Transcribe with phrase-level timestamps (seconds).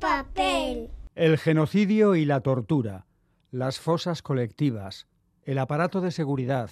[0.00, 0.90] Papel.
[1.14, 3.06] El genocidio y la tortura,
[3.52, 5.06] las fosas colectivas,
[5.44, 6.70] el aparato de seguridad,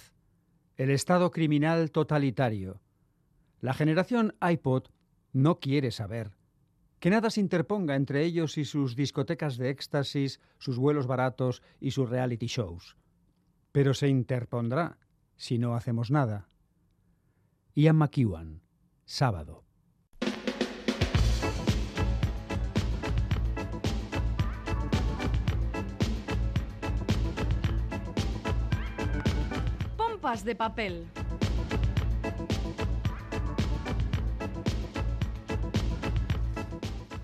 [0.75, 2.81] el estado criminal totalitario.
[3.61, 4.87] La generación iPod
[5.31, 6.31] no quiere saber.
[6.99, 11.91] Que nada se interponga entre ellos y sus discotecas de éxtasis, sus vuelos baratos y
[11.91, 12.97] sus reality shows.
[13.71, 14.97] Pero se interpondrá
[15.37, 16.49] si no hacemos nada.
[17.75, 18.61] Ian McEwan,
[19.05, 19.63] sábado.
[30.31, 31.05] De papel.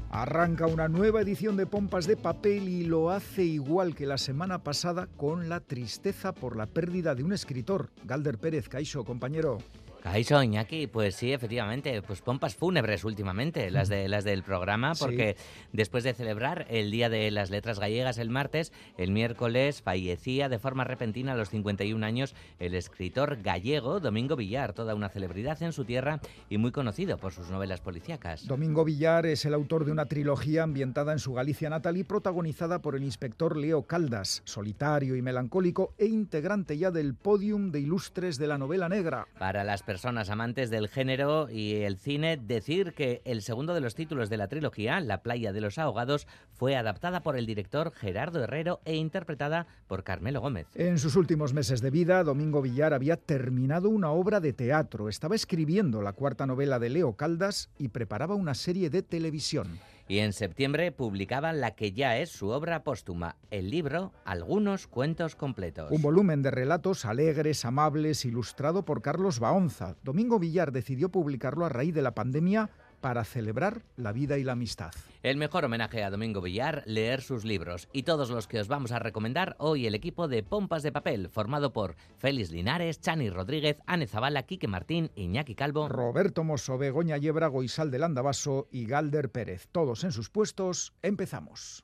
[0.09, 4.61] Arranca una nueva edición de Pompas de Papel y lo hace igual que la semana
[4.61, 9.59] pasada con la tristeza por la pérdida de un escritor, Galder Pérez Caixo, compañero.
[10.01, 15.35] Caixo, Iñaki, pues sí, efectivamente, pues pompas fúnebres últimamente, las, de, las del programa, porque
[15.73, 20.59] después de celebrar el Día de las Letras Gallegas el martes, el miércoles fallecía de
[20.59, 25.73] forma repentina a los 51 años el escritor gallego Domingo Villar, toda una celebridad en
[25.73, 28.47] su tierra y muy conocido por sus novelas policíacas.
[28.47, 32.81] Domingo Villar es el autor de una trilogía ambientada en su Galicia natal y protagonizada
[32.81, 38.37] por el inspector Leo Caldas, solitario y melancólico e integrante ya del podium de ilustres
[38.37, 39.27] de la novela negra.
[39.37, 43.95] Para las personas amantes del género y el cine, decir que el segundo de los
[43.95, 48.43] títulos de la trilogía, La playa de los ahogados, fue adaptada por el director Gerardo
[48.43, 50.67] Herrero e interpretada por Carmelo Gómez.
[50.75, 55.35] En sus últimos meses de vida, Domingo Villar había terminado una obra de teatro, estaba
[55.35, 60.33] escribiendo la cuarta novela de Leo Caldas y preparaba una serie de televisión y en
[60.33, 65.91] septiembre publicaba la que ya es su obra póstuma, el libro Algunos cuentos completos.
[65.91, 69.95] Un volumen de relatos alegres, amables, ilustrado por Carlos Baonza.
[70.03, 72.69] Domingo Villar decidió publicarlo a raíz de la pandemia
[73.01, 74.91] para celebrar la vida y la amistad.
[75.23, 78.91] El mejor homenaje a Domingo Villar, leer sus libros y todos los que os vamos
[78.91, 83.77] a recomendar hoy el equipo de Pompas de Papel, formado por Félix Linares, Chani Rodríguez,
[83.85, 89.31] Ane Zabala, Quique Martín, Iñaki Calvo, Roberto Mosso, Begoña Yebra, Goisal del Andabaso y Galder
[89.31, 89.67] Pérez.
[89.71, 91.83] Todos en sus puestos, empezamos.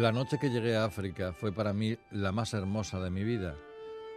[0.00, 3.54] La noche que llegué a África fue para mí la más hermosa de mi vida.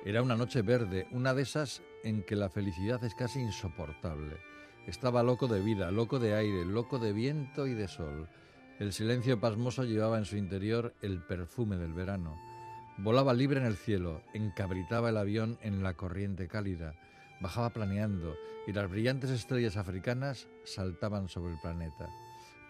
[0.05, 4.38] Era una noche verde, una de esas en que la felicidad es casi insoportable.
[4.88, 8.29] Estaba loco de vida, loco de aire, loco de viento y de sol.
[8.79, 12.33] El silencio pasmoso llevaba en su interior el perfume del verano.
[12.97, 16.95] Volaba libre en el cielo, encabritaba el avión en la corriente cálida,
[17.41, 22.07] bajaba planeando y las brillantes estrellas africanas saltaban sobre el planeta.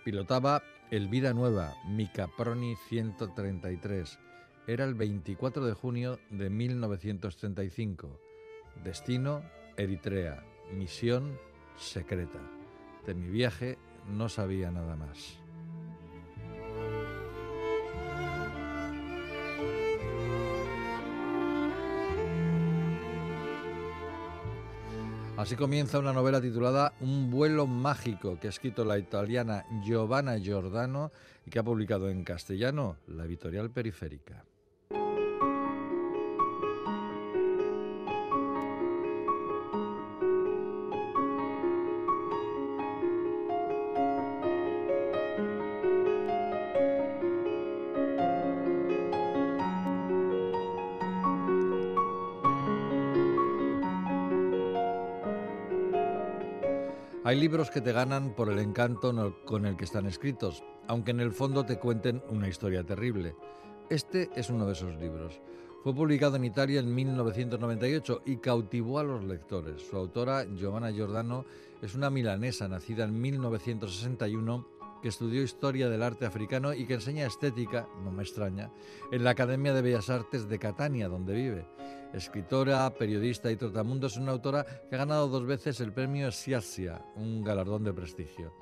[0.03, 4.19] Pilotaba el Vida Nueva, Micaproni 133.
[4.67, 8.19] Era el 24 de junio de 1935.
[8.83, 9.43] Destino,
[9.77, 10.43] Eritrea.
[10.73, 11.37] Misión,
[11.77, 12.39] secreta.
[13.05, 13.77] De mi viaje
[14.09, 15.42] no sabía nada más.
[25.43, 31.11] Así comienza una novela titulada Un vuelo mágico que ha escrito la italiana Giovanna Giordano
[31.45, 34.45] y que ha publicado en castellano la editorial Periférica.
[57.33, 61.19] Hay libros que te ganan por el encanto con el que están escritos, aunque en
[61.19, 63.35] el fondo te cuenten una historia terrible.
[63.89, 65.41] Este es uno de esos libros.
[65.83, 69.81] Fue publicado en Italia en 1998 y cautivó a los lectores.
[69.81, 71.45] Su autora, Giovanna Giordano,
[71.81, 74.67] es una milanesa nacida en 1961
[75.03, 78.71] que estudió historia del arte africano y que enseña estética, no me extraña,
[79.11, 81.67] en la Academia de Bellas Artes de Catania, donde vive.
[82.13, 87.03] Escritora, periodista y trotamundo, es una autora que ha ganado dos veces el premio Siazia,
[87.17, 88.53] un galardón de prestigio.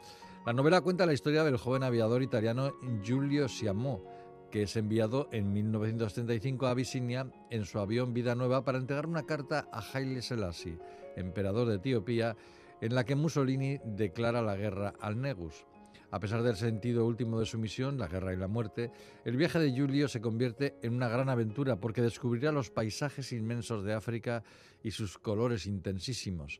[0.44, 2.74] La novela cuenta la historia del joven aviador italiano
[3.04, 4.04] Giulio Siamo,
[4.50, 9.28] que es enviado en 1935 a Abisinia en su avión Vida Nueva para entregar una
[9.28, 10.80] carta a Haile Selassie,
[11.16, 12.36] emperador de Etiopía,
[12.82, 15.68] en la que Mussolini declara la guerra al Negus.
[16.12, 18.92] A pesar del sentido último de su misión, la guerra y la muerte,
[19.24, 23.86] el viaje de Julio se convierte en una gran aventura porque descubrirá los paisajes inmensos
[23.86, 24.44] de África
[24.84, 26.60] y sus colores intensísimos.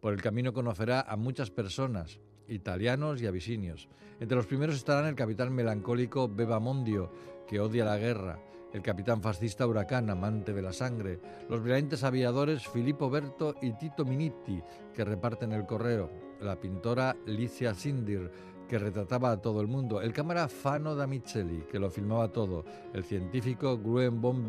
[0.00, 3.88] Por el camino conocerá a muchas personas, italianos y abisinios.
[4.20, 7.10] Entre los primeros estarán el capitán melancólico Beba Mondio,
[7.48, 8.38] que odia la guerra,
[8.72, 14.04] el capitán fascista Huracán, amante de la sangre, los brillantes aviadores Filippo Berto y Tito
[14.04, 14.62] Minitti,
[14.94, 16.08] que reparten el correo,
[16.40, 18.30] la pintora Licia Sindir,
[18.72, 22.64] que retrataba a todo el mundo, el cámara Fano da Micheli, que lo filmaba todo,
[22.94, 24.48] el científico Gruen von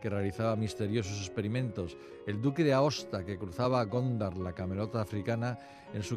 [0.00, 1.96] que realizaba misteriosos experimentos,
[2.28, 5.58] el duque de Aosta, que cruzaba a Gondar, la camelota africana,
[5.92, 6.16] en su,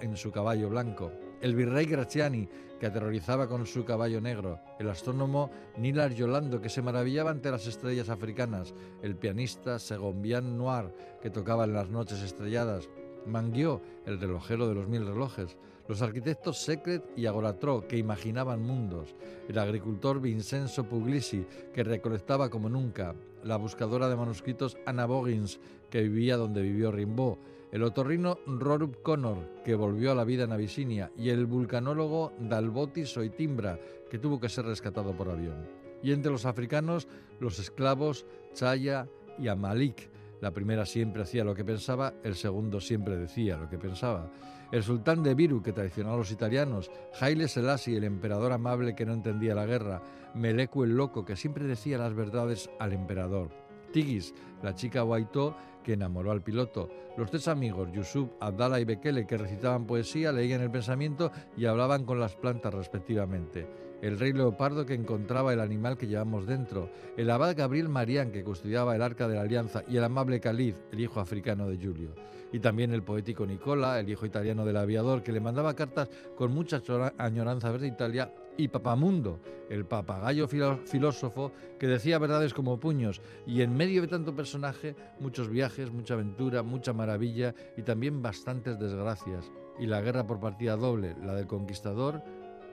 [0.00, 1.10] en su caballo blanco,
[1.40, 2.48] el virrey Graziani,
[2.78, 7.66] que aterrorizaba con su caballo negro, el astrónomo Nilar Yolando, que se maravillaba ante las
[7.66, 12.88] estrellas africanas, el pianista Segombian Noir, que tocaba en las noches estrelladas,
[13.26, 15.56] Manguió, el relojero de los mil relojes,
[15.88, 19.14] los arquitectos Secret y Agoratro, que imaginaban mundos,
[19.48, 25.60] el agricultor Vincenzo Puglisi, que recolectaba como nunca, la buscadora de manuscritos Anna Boggins,
[25.90, 27.36] que vivía donde vivió Rimbaud,
[27.70, 33.04] el otorrino Rorup Connor, que volvió a la vida en Abisinia, y el vulcanólogo Dalboti
[33.04, 33.78] Soitimbra,
[34.10, 35.66] que tuvo que ser rescatado por avión.
[36.02, 37.08] Y entre los africanos,
[37.40, 39.08] los esclavos Chaya
[39.38, 40.08] y Amalik,
[40.40, 44.30] la primera siempre hacía lo que pensaba, el segundo siempre decía lo que pensaba.
[44.74, 46.90] El sultán de Viru, que traicionó a los italianos,
[47.20, 50.02] Haile Selassie, el emperador amable que no entendía la guerra,
[50.34, 53.50] Meleku el loco, que siempre decía las verdades al emperador.
[53.92, 54.34] Tigis,
[54.64, 56.90] la chica Waito, que enamoró al piloto.
[57.16, 62.04] Los tres amigos, Yusuf, Abdallah y Bekele, que recitaban poesía, leían el pensamiento y hablaban
[62.04, 67.30] con las plantas respectivamente el rey leopardo que encontraba el animal que llevamos dentro, el
[67.30, 71.00] abad Gabriel Marián que custodiaba el arca de la alianza y el amable Khalid, el
[71.00, 72.10] hijo africano de Julio.
[72.52, 76.52] Y también el poético Nicola, el hijo italiano del aviador, que le mandaba cartas con
[76.52, 76.82] mucha
[77.16, 79.40] añoranza de Italia, y Papamundo,
[79.70, 85.48] el papagayo filósofo que decía verdades como puños, y en medio de tanto personaje, muchos
[85.48, 91.16] viajes, mucha aventura, mucha maravilla y también bastantes desgracias, y la guerra por partida doble,
[91.24, 92.22] la del conquistador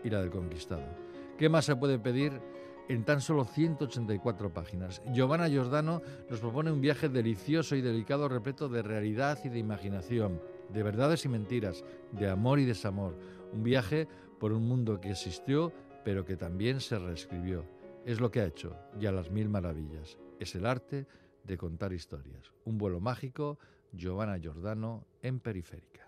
[0.04, 1.11] y la del conquistado.
[1.42, 2.40] ¿Qué más se puede pedir
[2.88, 5.02] en tan solo 184 páginas?
[5.12, 10.40] Giovanna Giordano nos propone un viaje delicioso y delicado repleto de realidad y de imaginación,
[10.70, 13.18] de verdades y mentiras, de amor y desamor.
[13.54, 14.08] Un viaje
[14.40, 15.74] por un mundo que existió,
[16.06, 17.66] pero que también se reescribió.
[18.06, 20.20] Es lo que ha hecho, ya las mil maravillas.
[20.40, 21.08] Es el arte
[21.44, 22.52] de contar historias.
[22.66, 23.58] Un vuelo mágico,
[23.94, 26.01] Giovanna Giordano en Periférica.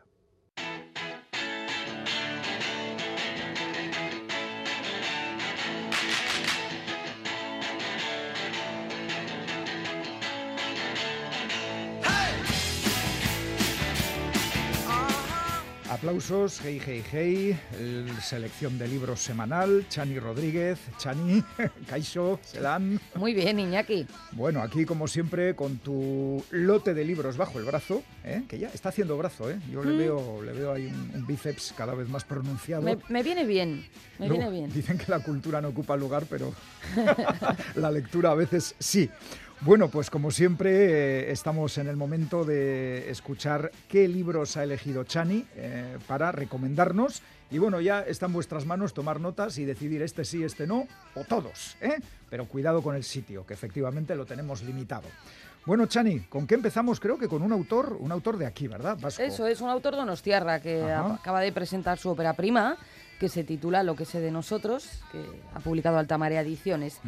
[16.04, 17.60] Aplausos, hey, hey, hey,
[18.22, 21.42] selección de libros semanal, Chani Rodríguez, Chani,
[21.88, 23.00] Caixo, Selan.
[23.16, 24.06] Muy bien, Iñaki.
[24.34, 28.44] Bueno, aquí como siempre con tu lote de libros bajo el brazo, ¿eh?
[28.50, 29.58] que ya está haciendo brazo, ¿eh?
[29.72, 29.98] yo le, mm.
[29.98, 32.82] veo, le veo ahí un, bíceps cada vez más pronunciado.
[33.08, 33.86] Me, viene bien,
[34.20, 34.74] me viene bien.
[34.74, 36.54] Dicen que la cultura no ocupa lugar, pero
[37.76, 39.10] la lectura a veces sí.
[39.66, 45.06] Bueno, pues como siempre eh, estamos en el momento de escuchar qué libros ha elegido
[45.06, 47.22] Chani eh, para recomendarnos.
[47.50, 50.86] Y bueno, ya está en vuestras manos tomar notas y decidir este sí, este no,
[51.16, 51.78] o todos.
[51.80, 51.96] ¿eh?
[52.30, 55.08] Pero cuidado con el sitio, que efectivamente lo tenemos limitado.
[55.66, 57.00] Bueno, Chani, ¿con qué empezamos?
[57.00, 58.98] Creo que con un autor, un autor de aquí, ¿verdad?
[59.18, 62.76] Eso es, un autor donostiarra que acaba de presentar su ópera prima,
[63.18, 65.24] que se titula Lo que sé de nosotros, que
[65.54, 67.00] ha publicado Altamarea Ediciones.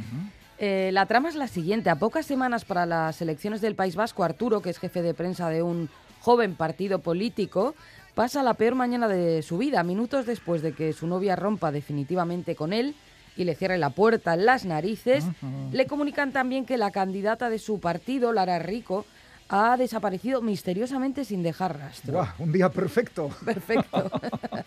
[0.58, 1.90] Eh, la trama es la siguiente.
[1.90, 5.50] A pocas semanas para las elecciones del País Vasco, Arturo, que es jefe de prensa
[5.50, 5.90] de un
[6.22, 7.76] joven partido político,
[8.16, 9.84] pasa la peor mañana de su vida.
[9.84, 12.96] Minutos después de que su novia rompa definitivamente con él
[13.38, 15.26] y le cierre la puerta en las narices,
[15.72, 19.06] le comunican también que la candidata de su partido, Lara Rico,
[19.50, 22.28] ha desaparecido misteriosamente sin dejar rastro.
[22.40, 23.30] un día perfecto.
[23.44, 24.10] Perfecto.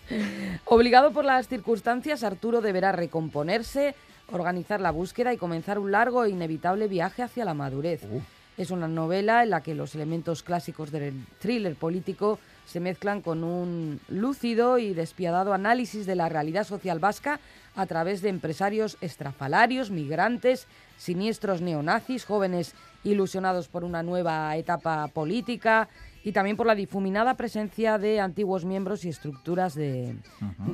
[0.66, 3.94] Obligado por las circunstancias, Arturo deberá recomponerse,
[4.30, 8.02] organizar la búsqueda y comenzar un largo e inevitable viaje hacia la madurez.
[8.04, 8.20] Uh.
[8.58, 13.44] Es una novela en la que los elementos clásicos del thriller político se mezclan con
[13.44, 17.38] un lúcido y despiadado análisis de la realidad social vasca
[17.76, 20.66] a través de empresarios estrafalarios, migrantes,
[20.96, 25.88] siniestros neonazis, jóvenes ilusionados por una nueva etapa política
[26.24, 30.16] y también por la difuminada presencia de antiguos miembros y estructuras de,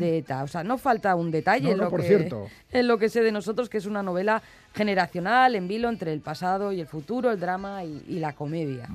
[0.01, 0.43] ETA.
[0.43, 2.29] O sea, no falta un detalle en, lo que,
[2.73, 4.43] en lo que sé de nosotros, que es una novela
[4.75, 8.89] generacional, en vilo entre el pasado y el futuro, el drama y, la comedia.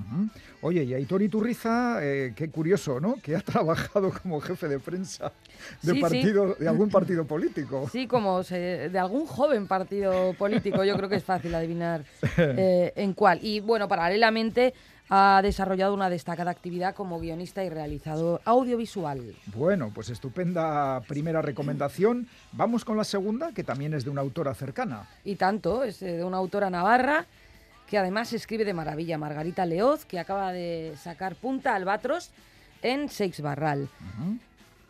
[0.61, 3.15] Oye, y Aitor Iturriza, eh, qué curioso, ¿no?
[3.21, 5.31] Que ha trabajado como jefe de prensa
[5.81, 7.87] de, partido, de algún partido político.
[7.91, 10.83] Sí, como de algún joven partido político.
[10.83, 12.03] Yo creo que es fácil adivinar
[12.37, 13.39] eh, en cuál.
[13.41, 14.73] Y bueno, paralelamente
[15.09, 19.35] ha desarrollado una destacada actividad como guionista y realizador audiovisual.
[19.47, 22.27] Bueno, pues estupenda primera recomendación.
[22.51, 25.07] Vamos con la segunda, que también es de una autora cercana.
[25.23, 27.25] Y tanto, es de una autora navarra
[27.87, 32.29] que además escribe de maravilla, Margarita Leoz, que acaba de sacar Punta Albatros
[32.83, 33.89] en Seix Barral.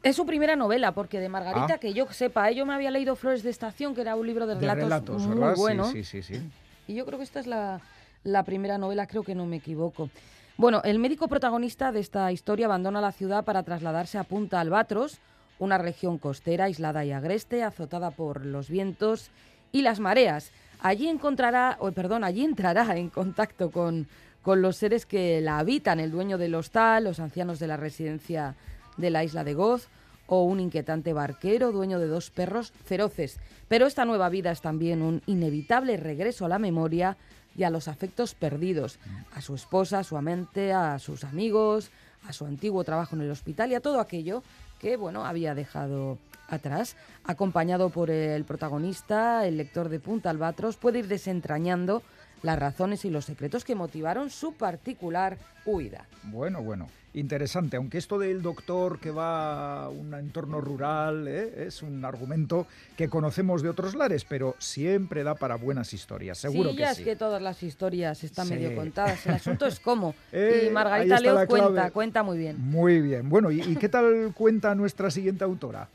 [0.03, 1.77] Es su primera novela, porque de Margarita, ah.
[1.77, 2.55] que yo sepa, ¿eh?
[2.55, 5.89] yo me había leído Flores de Estación, que era un libro de relatos, muy bueno.
[5.89, 6.41] Sí, sí, sí,
[6.87, 7.79] Y yo creo que esta es la,
[8.23, 10.09] la primera novela, creo que no me equivoco.
[10.57, 15.19] Bueno, el médico protagonista de esta historia abandona la ciudad para trasladarse a Punta Albatros,
[15.57, 19.31] una región costera, aislada y agreste, azotada por los vientos
[19.71, 20.51] y las mareas.
[20.81, 24.07] Allí encontrará, o perdón, allí entrará en contacto con,
[24.41, 28.55] con los seres que la habitan, el dueño del hostal, los ancianos de la residencia
[28.97, 29.87] de la isla de Goz
[30.27, 33.39] o un inquietante barquero dueño de dos perros feroces.
[33.67, 37.17] Pero esta nueva vida es también un inevitable regreso a la memoria
[37.59, 38.99] y a los afectos perdidos,
[39.35, 41.91] a su esposa, a su amante, a sus amigos,
[42.25, 44.43] a su antiguo trabajo en el hospital y a todo aquello
[44.79, 46.95] que bueno había dejado atrás.
[47.25, 52.01] Acompañado por el protagonista, el lector de Punta Albatros puede ir desentrañando
[52.41, 56.05] las razones y los secretos que motivaron su particular huida.
[56.23, 57.77] Bueno, bueno, interesante.
[57.77, 61.65] Aunque esto del doctor que va a un entorno rural ¿eh?
[61.67, 62.67] es un argumento
[62.97, 66.91] que conocemos de otros lares, pero siempre da para buenas historias, seguro sí, que ya
[66.91, 69.25] es que todas las historias están medio contadas.
[69.25, 70.15] El asunto es cómo.
[70.31, 72.59] y eh, Margarita Leo cuenta, cuenta muy bien.
[72.59, 73.29] Muy bien.
[73.29, 75.87] Bueno, ¿y, ¿y qué tal cuenta nuestra siguiente autora?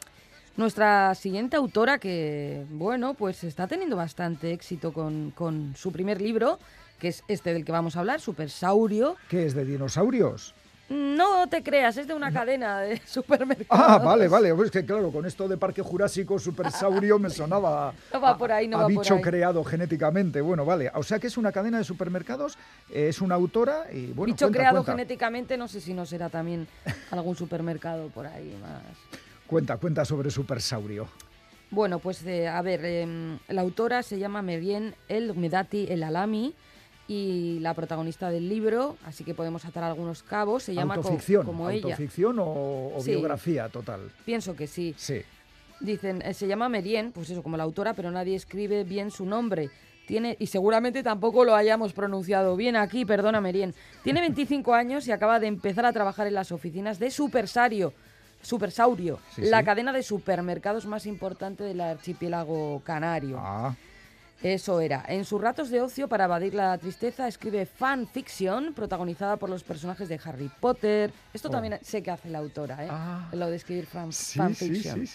[0.56, 6.60] Nuestra siguiente autora, que bueno, pues está teniendo bastante éxito con, con su primer libro,
[7.00, 9.16] que es este del que vamos a hablar, Supersaurio.
[9.28, 10.54] ¿Qué es de dinosaurios?
[10.88, 13.66] No te creas, es de una cadena de supermercados.
[13.70, 14.54] Ah, vale, vale.
[14.54, 18.68] Pues que claro, con esto de Parque Jurásico, Supersaurio me sonaba no va por ahí,
[18.68, 20.40] no a, bicho creado genéticamente.
[20.40, 20.90] Bueno, vale.
[20.94, 22.58] O sea que es una cadena de supermercados,
[22.90, 24.32] es una autora y bueno.
[24.32, 26.68] Bicho creado genéticamente, no sé si no será también
[27.10, 28.82] algún supermercado por ahí más.
[29.54, 31.06] Cuenta, cuenta sobre Supersaurio.
[31.70, 36.52] Bueno, pues eh, a ver, em, la autora se llama Merien El Medati El Alami
[37.06, 41.68] y la protagonista del libro, así que podemos atar algunos cabos, se llama autoficción, como
[41.68, 44.10] autoficción o, biografía total.
[44.24, 44.92] Pienso que sí.
[44.96, 45.22] Sí.
[45.78, 49.24] Dicen, eh, se llama Merien, pues eso, como la autora, pero nadie escribe bien su
[49.24, 49.70] nombre.
[50.08, 53.72] Tiene, y seguramente tampoco lo hayamos pronunciado bien aquí, perdona Merien.
[54.02, 57.94] Tiene 25 años y acaba de empezar a trabajar en las oficinas de Supersario,
[58.44, 63.38] Supersaurio, la cadena de supermercados más importante del archipiélago canario.
[63.40, 63.74] Ah.
[64.42, 65.02] Eso era.
[65.08, 70.06] En sus ratos de ocio, para evadir la tristeza, escribe fanfiction, protagonizada por los personajes
[70.10, 71.10] de Harry Potter.
[71.32, 71.50] Esto oh.
[71.50, 72.88] también sé que hace la autora, ¿eh?
[72.90, 73.30] Ah.
[73.32, 75.06] Lo de escribir fan, fanfiction.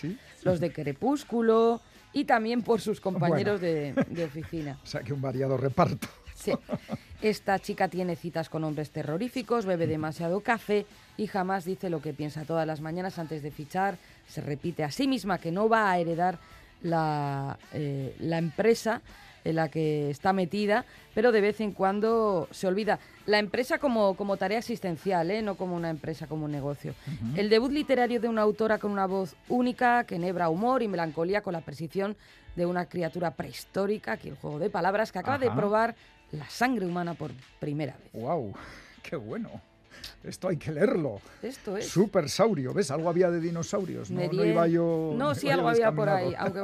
[0.41, 1.79] los de Crepúsculo
[2.11, 4.79] y también por sus compañeros de, de oficina.
[4.83, 6.07] O sea, que un variado reparto.
[6.33, 6.53] Sí.
[7.21, 10.85] Esta chica tiene citas con hombres terroríficos, bebe demasiado café
[11.17, 13.97] y jamás dice lo que piensa todas las mañanas antes de fichar.
[14.27, 16.39] Se repite a sí misma que no va a heredar
[16.81, 19.01] la, eh, la empresa
[19.43, 22.99] en la que está metida, pero de vez en cuando se olvida.
[23.25, 25.41] La empresa como, como tarea asistencial, ¿eh?
[25.41, 26.93] no como una empresa, como un negocio.
[27.35, 31.41] El debut literario de una autora con una voz única, que enhebra humor y melancolía
[31.41, 32.15] con la precisión
[32.55, 35.95] de una criatura prehistórica, aquí el juego de palabras, que acaba de probar
[36.31, 38.11] la sangre humana por primera vez.
[38.13, 38.53] ¡Wow!
[39.03, 39.49] ¡Qué bueno!
[40.23, 41.21] Esto hay que leerlo.
[41.41, 41.87] Esto es.
[41.87, 42.73] Supersaurio.
[42.73, 42.91] ¿Ves?
[42.91, 44.11] Algo había de dinosaurios.
[44.11, 45.13] No, no iba yo.
[45.15, 46.33] No, sí, algo había por ahí.
[46.37, 46.61] Aunque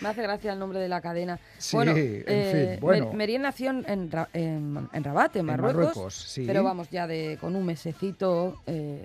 [0.00, 1.38] me hace gracia el nombre de la cadena.
[1.58, 2.24] Sí, bueno, en fin.
[2.26, 3.12] Eh, bueno.
[3.12, 5.46] Merien nació en, en, Rabat, en Marruecos.
[5.46, 6.44] En Marruecos sí.
[6.46, 9.04] Pero vamos, ya de, con un mesecito eh,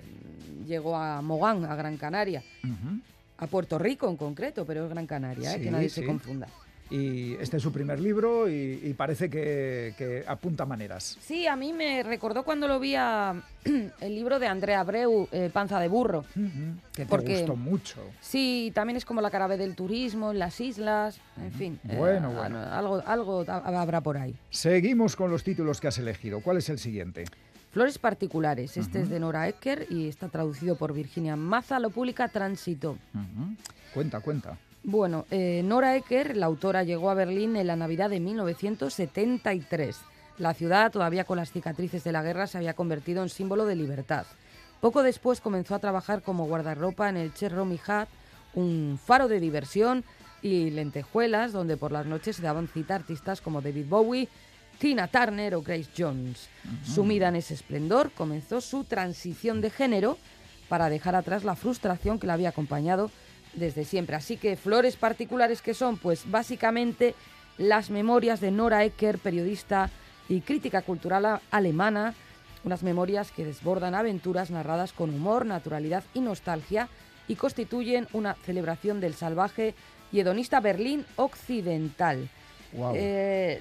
[0.66, 2.42] llegó a Mogán, a Gran Canaria.
[3.38, 5.60] A Puerto Rico en concreto, pero es Gran Canaria, ¿eh?
[5.60, 6.48] que nadie se confunda.
[6.92, 11.16] Y este es su primer libro y, parece que, apunta maneras.
[11.22, 13.42] Sí, a mí me recordó cuando lo vi a,
[14.00, 16.26] el libro de Andrea Abreu, eh, Panza de Burro.
[16.92, 18.02] que te gustó mucho.
[18.20, 21.80] Sí, también es como la cara del turismo en las islas, en fin.
[21.88, 22.58] Eh, bueno, bueno.
[22.58, 24.36] Algo, algo habrá por ahí.
[24.50, 26.40] Seguimos con los títulos que has elegido.
[26.40, 27.24] ¿Cuál es el siguiente?
[27.70, 28.76] Flores particulares.
[28.76, 31.78] Este es de Nora Ecker y está traducido por Virginia Maza.
[31.78, 32.98] Lo publica Tránsito.
[33.94, 34.58] Cuenta, cuenta.
[34.84, 39.96] Bueno, eh, Nora Ecker, la autora, llegó a Berlín en la Navidad de 1973.
[40.38, 43.76] La ciudad, todavía con las cicatrices de la guerra, se había convertido en símbolo de
[43.76, 44.26] libertad.
[44.80, 48.08] Poco después comenzó a trabajar como guardarropa en el Cherromy Hat,
[48.54, 50.04] un faro de diversión
[50.42, 54.28] y lentejuelas donde por las noches se daban cita artistas como David Bowie,
[54.80, 56.48] Tina Turner o Grace Jones.
[56.84, 60.18] Sumida en ese esplendor, comenzó su transición de género
[60.68, 63.12] para dejar atrás la frustración que la había acompañado
[63.54, 64.16] desde siempre.
[64.16, 67.14] Así que flores particulares que son, pues básicamente
[67.58, 69.90] las memorias de Nora Ecker, periodista
[70.28, 72.14] y crítica cultural alemana,
[72.64, 76.88] unas memorias que desbordan aventuras narradas con humor, naturalidad y nostalgia
[77.28, 79.74] y constituyen una celebración del salvaje
[80.12, 82.28] y hedonista Berlín occidental.
[82.94, 83.60] Eh,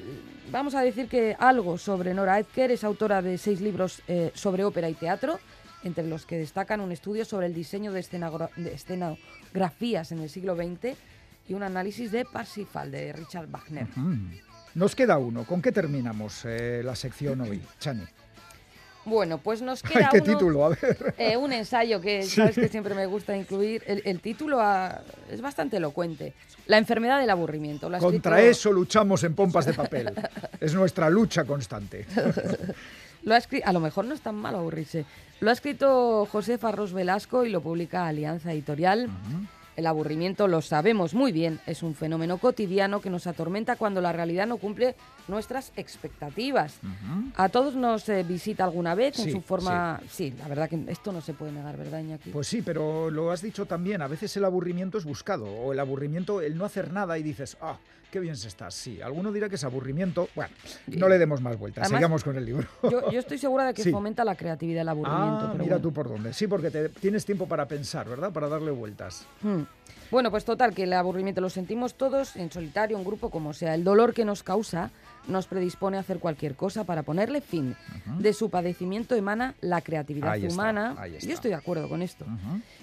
[0.51, 4.63] vamos a decir que algo sobre Nora Ecker es autora de seis libros eh, sobre
[4.63, 5.39] ópera y teatro,
[5.83, 8.01] entre los que destacan un estudio sobre el diseño de,
[9.51, 10.95] escenografías en el siglo XX
[11.47, 13.87] y un análisis de Parsifal de Richard Wagner.
[14.75, 15.43] Nos queda uno.
[15.43, 18.05] ¿Con qué terminamos eh, la sección hoy, Chani?
[19.03, 20.65] Bueno, pues nos queda ¿Qué título?
[20.65, 21.15] A ver.
[21.17, 23.83] Eh, un ensayo que sabes que siempre me gusta incluir.
[23.85, 24.61] El, título
[25.29, 26.33] es bastante elocuente.
[26.67, 27.91] La enfermedad del aburrimiento.
[27.99, 30.13] Contra eso luchamos en pompas de papel.
[30.61, 32.05] es nuestra lucha constante.
[33.23, 35.05] Lo ha a lo mejor no es tan malo aburrirse.
[35.39, 39.09] Lo ha escrito José Farros Velasco y lo publica Alianza Editorial.
[39.77, 44.11] El aburrimiento, lo sabemos muy bien, es un fenómeno cotidiano que nos atormenta cuando la
[44.11, 44.95] realidad no cumple
[45.29, 46.79] nuestras expectativas.
[47.35, 50.01] A todos nos eh, visita alguna vez en su forma...
[50.09, 50.33] Sí.
[50.37, 52.31] la verdad que esto no se puede negar, ¿verdad, Iñaki?
[52.31, 55.79] Pues sí, pero lo has dicho también, a veces el aburrimiento es buscado, o el
[55.79, 57.77] aburrimiento, el no hacer nada y dices, ah,
[58.11, 58.69] qué bien se está.
[58.69, 60.29] Sí, alguno dirá que es aburrimiento.
[60.35, 60.53] Bueno,
[60.87, 62.67] no le demos más vueltas, sigamos con el libro.
[62.83, 65.45] Yo, estoy segura de que fomenta la creatividad el aburrimiento.
[65.45, 66.33] Ah, mira tú por dónde.
[66.33, 68.31] Sí, porque tienes tiempo para pensar, ¿verdad?
[68.31, 69.25] Para darle vueltas.
[69.41, 69.61] Hmm.
[70.11, 73.73] Bueno, pues total, que el aburrimiento lo sentimos todos, en solitario, en grupo, como sea.
[73.73, 74.91] El dolor que nos causa
[75.27, 77.77] nos predispone a hacer cualquier cosa para ponerle fin.
[78.19, 80.95] De su padecimiento emana la creatividad humana.
[81.21, 82.25] Yo estoy de acuerdo con esto.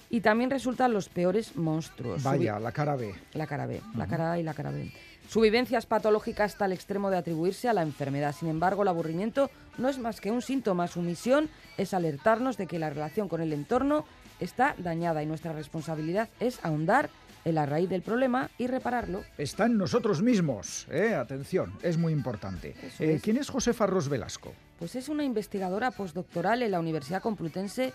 [0.08, 2.22] Y también resultan los peores monstruos.
[2.22, 3.14] Vaya, la cara B.
[3.34, 4.90] La cara B, la cara A y la cara B.
[5.28, 8.34] Su vivencia es patológica hasta el extremo de atribuirse a la enfermedad.
[8.34, 10.88] Sin embargo, el aburrimiento no es más que un síntoma.
[10.88, 14.06] Su misión es alertarnos de que la relación con el entorno
[14.40, 17.10] está dañada y nuestra responsabilidad es ahondar
[17.44, 19.22] en la raíz del problema y repararlo.
[19.36, 20.86] Está en nosotros mismos.
[20.90, 21.14] ¿eh?
[21.14, 22.74] Atención, es muy importante.
[22.98, 24.54] Eh, ¿Quién es Josefa Ros Velasco?
[24.78, 27.92] Pues es una investigadora postdoctoral en la Universidad Complutense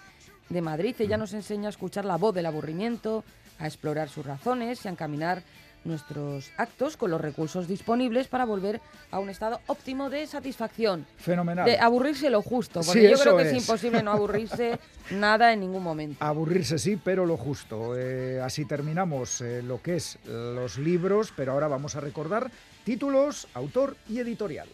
[0.50, 0.96] de Madrid.
[1.00, 1.19] Ella mm.
[1.19, 3.24] nos enseña a escuchar la voz del aburrimiento,
[3.58, 5.41] a explorar sus razones y a encaminar
[5.86, 11.06] nuestros actos con los recursos disponibles para volver a un estado óptimo de satisfacción.
[11.17, 11.65] Fenomenal.
[11.65, 13.54] De aburrirse lo justo, porque yo creo que es.
[13.54, 14.80] imposible no aburrirse
[15.12, 16.24] nada en ningún momento.
[16.24, 17.98] Aburrirse sí, pero lo justo.
[17.98, 22.52] Eh, así terminamos eh, lo que es los libros, pero ahora vamos a recordar
[22.84, 24.67] títulos, autor y editorial.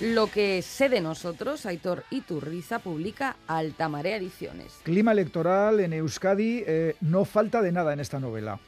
[0.00, 4.80] Lo que sé de nosotros, Aitor Iturriza publica Altamarea Ediciones.
[4.82, 8.58] Clima electoral en Euskadi, eh, no falta de nada en esta novela.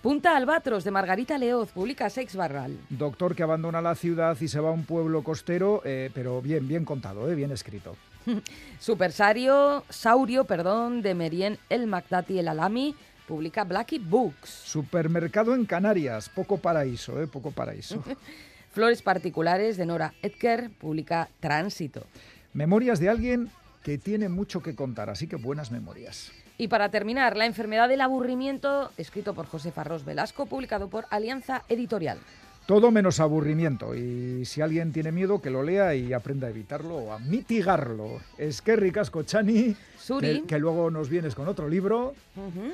[0.00, 2.78] Punta Albatros de Margarita Leoz, publica Sex Barral.
[2.88, 6.66] Doctor que abandona la ciudad y se va a un pueblo costero, eh, pero bien,
[6.66, 7.94] bien contado, eh, bien escrito.
[8.78, 12.94] Supersario, Saurio, perdón, de Merien El Magdati El Alami,
[13.28, 14.48] publica Blackie Books.
[14.48, 18.02] Supermercado en Canarias, poco paraíso, eh, poco paraíso.
[18.70, 22.06] Flores particulares de Nora Edker, publica Tránsito.
[22.52, 23.50] Memorias de alguien
[23.82, 26.30] que tiene mucho que contar, así que buenas memorias.
[26.56, 31.64] Y para terminar, La enfermedad del aburrimiento, escrito por José Farros Velasco, publicado por Alianza
[31.68, 32.18] Editorial.
[32.66, 33.96] Todo menos aburrimiento.
[33.96, 38.20] Y si alguien tiene miedo, que lo lea y aprenda a evitarlo o a mitigarlo.
[38.38, 39.74] Es que ricasco, Chani,
[40.20, 42.14] que, que, luego nos vienes con otro libro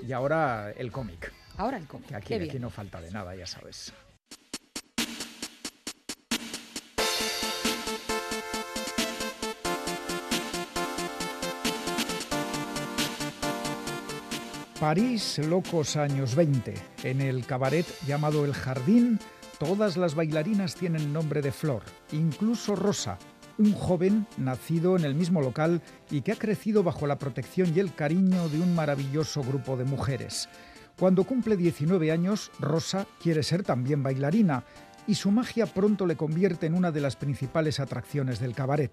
[0.06, 1.32] y ahora el cómic.
[1.56, 2.09] Ahora el cómic.
[2.09, 3.94] Que aquí, aquí no falta de nada, ya sabes.
[14.80, 16.74] París, locos años 20.
[17.04, 19.18] En el cabaret llamado El Jardín,
[19.58, 23.18] todas las bailarinas tienen nombre de flor, incluso Rosa,
[23.56, 27.80] un joven nacido en el mismo local y que ha crecido bajo la protección y
[27.80, 30.48] el cariño de un maravilloso grupo de mujeres.
[30.98, 34.64] Cuando cumple 19 años, Rosa quiere ser también bailarina
[35.06, 38.92] y su magia pronto le convierte en una de las principales atracciones del cabaret.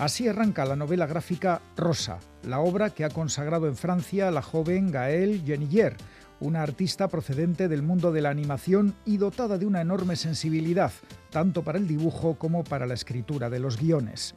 [0.00, 4.90] Así arranca la novela gráfica Rosa, la obra que ha consagrado en Francia la joven
[4.90, 5.94] Gaëlle Geniller,
[6.40, 10.90] una artista procedente del mundo de la animación y dotada de una enorme sensibilidad,
[11.28, 14.34] tanto para el dibujo como para la escritura de los guiones.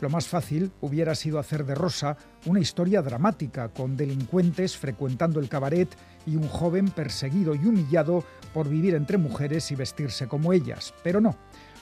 [0.00, 5.48] Lo más fácil hubiera sido hacer de Rosa una historia dramática, con delincuentes frecuentando el
[5.48, 5.88] cabaret
[6.24, 8.22] y un joven perseguido y humillado
[8.54, 10.94] por vivir entre mujeres y vestirse como ellas.
[11.02, 11.36] Pero no.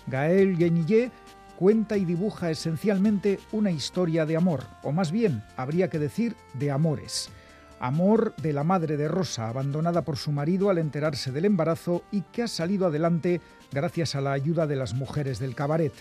[0.07, 1.13] Gaël Guenillet
[1.59, 6.71] cuenta y dibuja esencialmente una historia de amor, o más bien, habría que decir, de
[6.71, 7.31] amores.
[7.81, 12.21] Amor de la madre de Rosa, abandonada por su marido al enterarse del embarazo y
[12.21, 13.41] que ha salido adelante
[13.73, 15.93] gracias a la ayuda de las mujeres del cabaret.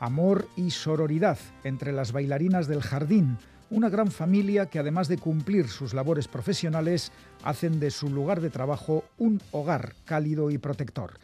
[0.00, 3.36] Amor y sororidad entre las bailarinas del jardín,
[3.68, 7.12] una gran familia que además de cumplir sus labores profesionales,
[7.42, 11.18] hacen de su lugar de trabajo un hogar cálido y protector.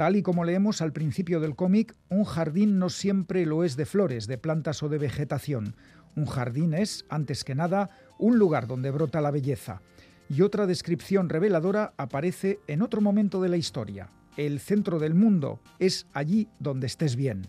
[0.00, 3.84] Tal y como leemos al principio del cómic, un jardín no siempre lo es de
[3.84, 5.76] flores, de plantas o de vegetación.
[6.16, 9.82] Un jardín es, antes que nada, un lugar donde brota la belleza.
[10.30, 14.08] Y otra descripción reveladora aparece en otro momento de la historia.
[14.38, 17.46] El centro del mundo es allí donde estés bien.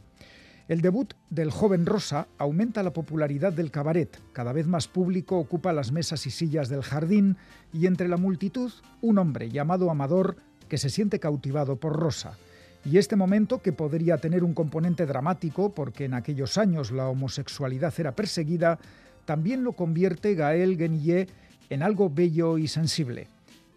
[0.68, 4.22] El debut del joven Rosa aumenta la popularidad del cabaret.
[4.34, 7.38] Cada vez más público ocupa las mesas y sillas del jardín
[7.72, 10.36] y entre la multitud un hombre llamado Amador
[10.72, 12.38] que se siente cautivado por Rosa.
[12.86, 17.94] Y este momento, que podría tener un componente dramático porque en aquellos años la homosexualidad
[17.98, 18.80] era perseguida,
[19.26, 21.28] también lo convierte Gael Guenillet
[21.70, 23.28] en algo bello y sensible.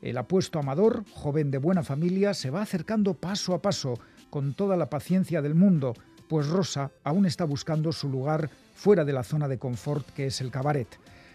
[0.03, 3.99] El apuesto amador, joven de buena familia, se va acercando paso a paso,
[4.31, 5.95] con toda la paciencia del mundo,
[6.29, 10.41] pues Rosa aún está buscando su lugar fuera de la zona de confort que es
[10.41, 10.87] el cabaret.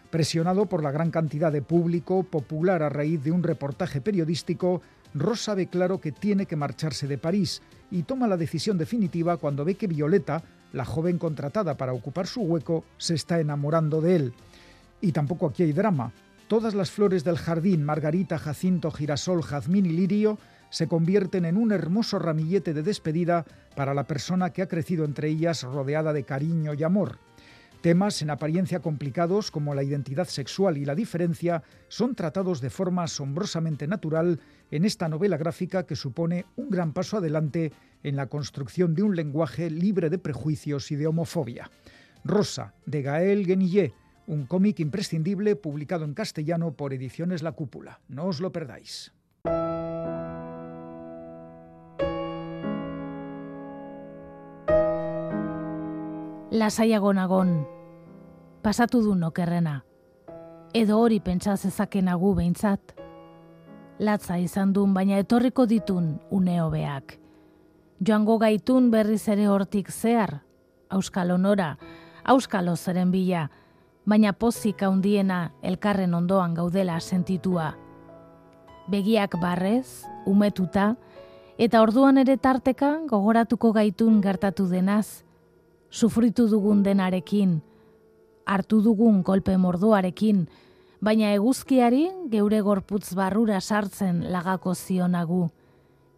[0.09, 4.81] Presionado por la gran cantidad de público popular a raíz de un reportaje periodístico,
[5.13, 9.65] Rosa ve claro que tiene que marcharse de París y toma la decisión definitiva cuando
[9.65, 10.43] ve que Violeta,
[10.73, 14.33] la joven contratada para ocupar su hueco, se está enamorando de él.
[15.01, 16.11] Y tampoco aquí hay drama.
[16.47, 20.37] Todas las flores del jardín, margarita, jacinto, girasol, jazmín y lirio,
[20.69, 23.45] se convierten en un hermoso ramillete de despedida
[23.75, 27.17] para la persona que ha crecido entre ellas rodeada de cariño y amor.
[27.81, 33.03] Temas en apariencia complicados como la identidad sexual y la diferencia son tratados de forma
[33.03, 37.71] asombrosamente natural en esta novela gráfica que supone un gran paso adelante
[38.03, 41.71] en la construcción de un lenguaje libre de prejuicios y de homofobia.
[42.25, 43.93] Rosa, de Gael Guenillet,
[44.27, 48.01] un cómic imprescindible publicado en castellano por Ediciones La Cúpula.
[48.09, 49.13] No os lo perdáis.
[56.51, 57.67] Lasaiago nagon,
[58.63, 59.83] pasatu du nokerrena,
[60.73, 62.95] edo hori pentsa zezakenagu behintzat.
[63.99, 67.19] Latza izan duen baina etorriko ditun une hobeak.
[68.01, 70.39] Joango gaitun berriz ere hortik zehar,
[70.89, 71.75] auskal honora,
[72.23, 73.49] auskalo zeren bila,
[74.05, 77.75] baina pozik handiena elkarren ondoan gaudela sentitua.
[78.89, 80.95] Begiak barrez, umetuta,
[81.59, 85.28] eta orduan ere tarteka gogoratuko gaitun gertatu denaz,
[85.89, 87.61] sufritu dugun denarekin,
[88.45, 90.47] hartu dugun kolpe morduarekin,
[91.01, 95.49] baina eguzkiari geure gorputz barrura sartzen lagako zionagu.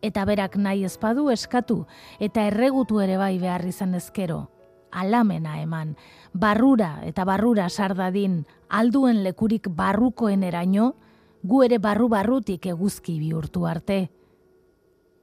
[0.02, 1.86] Eta berak nahi ezpadu eskatu
[2.20, 4.48] eta erregutu ere bai behar izan ezkero.
[4.92, 5.96] Alamena eman,
[6.34, 10.96] barrura eta barrura sardadin, alduen lekurik barrukoen eraino,
[11.44, 14.10] gu ere barru-barrutik eguzki bihurtu arte.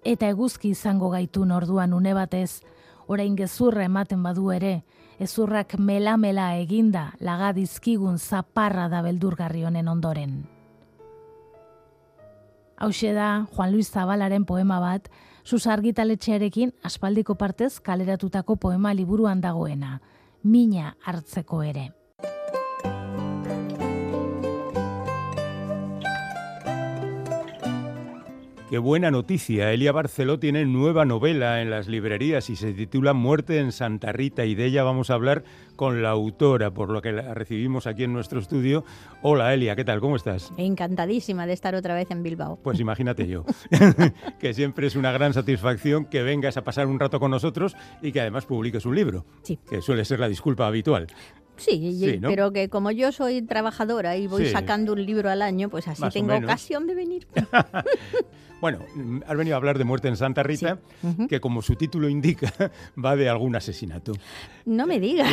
[0.05, 2.63] Eta eguzki izango gaitu orduan une batez,
[3.09, 4.85] orain gezurra ematen badu ere,
[5.19, 10.39] ezurrak mela-mela eginda lagadizkigun zaparra da beldurgarri honen ondoren.
[12.79, 15.11] Hau da Juan Luis Zabalaren poema bat,
[15.43, 20.01] susargitaletxearekin aspaldiko partez kaleratutako poema liburuan dagoena,
[20.45, 21.98] mina hartzeko ere.
[28.69, 29.73] Qué buena noticia.
[29.73, 34.45] Elia Barceló tiene nueva novela en las librerías y se titula Muerte en Santa Rita
[34.45, 35.43] y de ella vamos a hablar
[35.75, 38.85] con la autora, por lo que la recibimos aquí en nuestro estudio.
[39.23, 40.01] Hola Elia, ¿qué tal?
[40.01, 40.53] ¿Cómo estás?
[40.59, 42.59] Encantadísima de estar otra vez en Bilbao.
[42.63, 43.47] Pues imagínate yo,
[44.39, 48.13] que siempre es una gran satisfacción que vengas a pasar un rato con nosotros y
[48.13, 49.59] que además publiques un libro, sí.
[49.71, 51.07] que suele ser la disculpa habitual.
[51.59, 55.89] Sí, pero que como yo soy trabajadora y voy sacando un libro al año, pues
[55.89, 57.27] así tengo ocasión de venir.
[58.61, 58.81] Bueno,
[59.27, 60.79] has venido a hablar de Muerte en Santa Rita,
[61.29, 62.53] que como su título indica,
[63.05, 64.13] va de algún asesinato.
[64.67, 65.33] No me digas.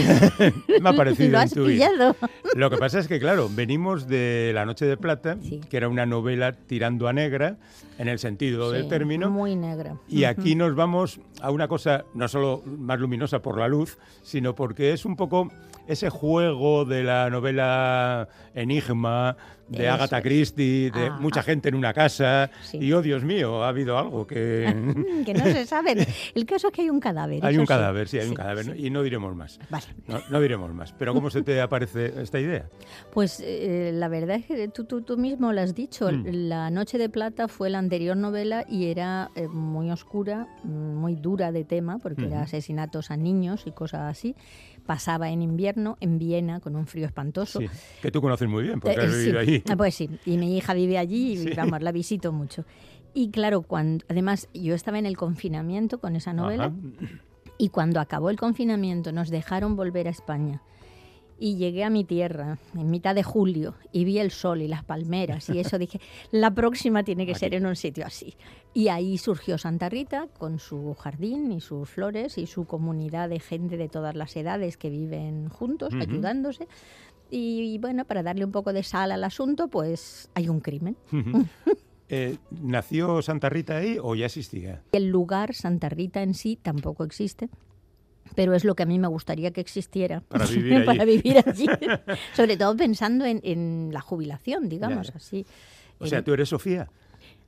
[0.80, 2.16] me ha parecido Lo has pillado.
[2.56, 5.38] Lo que pasa es que, claro, venimos de La Noche de Plata,
[5.70, 7.58] que era una novela tirando a negra,
[7.98, 9.32] en el sentido del término.
[9.32, 9.98] Muy negra.
[10.08, 14.54] Y aquí nos vamos a una cosa no solo más luminosa por la luz, sino
[14.54, 15.50] porque es un poco
[15.88, 21.44] ese juego de la novela enigma, de Agatha Christie, de Ah, mucha ah.
[21.44, 22.50] gente en una casa.
[22.64, 22.78] Sí.
[22.78, 24.66] Y oh, Dios mío, ha habido algo que...
[25.26, 26.08] que no se sabe.
[26.34, 27.46] El caso es que hay un cadáver.
[27.46, 27.68] hay un sí.
[27.68, 28.80] cadáver, sí, hay un cadáver.
[28.80, 29.60] Y no diremos más.
[29.70, 29.86] Vale.
[30.08, 30.94] No, no diremos más.
[30.94, 32.70] Pero ¿cómo se te aparece esta idea?
[33.14, 36.12] Pues eh, la verdad es que tú, tú, tú mismo lo has dicho.
[36.12, 36.24] Mm.
[36.48, 41.52] La Noche de Plata fue la anterior novela y era eh, muy oscura, muy dura
[41.52, 44.36] de tema, porque era asesinatos a niños y cosas así.
[44.86, 47.60] Pasaba en invierno en Viena con un frío espantoso.
[47.60, 47.68] Sí,
[48.02, 49.18] que tú conoces muy bien, porque Eh, has sí.
[49.20, 49.64] vivido allí.
[49.70, 51.50] Ah, Pues sí, y mi hija vive allí y Sí.
[51.56, 52.66] vamos, la visito mucho.
[53.14, 56.76] Y claro, cuando además yo estaba en el confinamiento con esa novela Ajá.
[57.58, 60.62] y cuando acabó el confinamiento nos dejaron volver a España.
[61.38, 64.84] Y llegué a mi tierra en mitad de julio y vi el sol y las
[64.86, 66.00] palmeras y eso dije,
[66.32, 68.36] la próxima tiene que ser en un sitio así.
[68.74, 73.40] Y ahí surgió Santa Rita con su jardín y sus flores y su comunidad de
[73.40, 76.04] gente de todas las edades que viven juntos, Ujú.
[76.04, 76.68] ayudándose.
[77.30, 80.96] Y, bueno, para darle un poco de sal al asunto, pues hay un crimen.
[82.08, 84.84] Eh, ¿Nació Santa Rita ahí o ya existía?
[84.92, 87.50] El lugar, Santa Rita en sí, tampoco existe.
[88.36, 90.86] Pero es lo que a mí me gustaría que existiera Para vivir allí.
[90.86, 91.66] para vivir allí.
[92.34, 95.18] Sobre todo pensando en, en la jubilación, digamos Ya, ya.
[95.18, 95.46] así.
[96.00, 96.90] O sea, tú eres Sofía.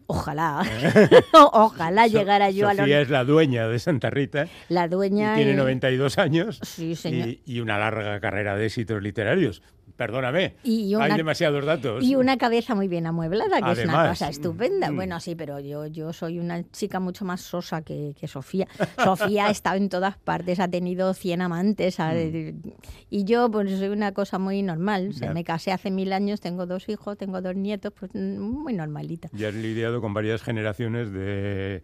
[0.09, 0.63] Ojalá,
[1.33, 4.47] ojalá So- llegara yo a Sofía es la dueña de Santa Rita.
[4.69, 5.35] la y dueña.
[5.35, 7.27] tiene y- 92 años Sí, señor.
[7.27, 9.61] y, y una larga carrera de éxitos literarios.
[9.97, 12.03] Perdóname, Y hay una- demasiados datos.
[12.03, 14.91] Y una cabeza muy bien amueblada, que es una cosa estupenda.
[14.91, 14.95] Mm.
[14.95, 18.67] Bueno, sí, pero yo, yo soy una chica mucho más sosa que, que Sofía.
[19.03, 21.99] Sofía ha estado en todas partes, ha tenido 100 amantes.
[21.99, 25.09] ha- Y yo, pues soy una cosa muy normal.
[25.09, 25.31] O sea, Mm.
[25.31, 25.33] Ya.
[25.33, 29.29] me casé hace mil años, tengo dos hijos, tengo dos nietos, pues mm, muy normalita.
[29.33, 31.81] Ya has lidiado con varias generaciones de,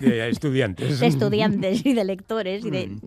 [0.00, 1.00] de estudiantes.
[1.00, 2.64] De estudiantes y de lectores.
[2.64, 2.86] Y de...
[2.88, 3.00] Mm.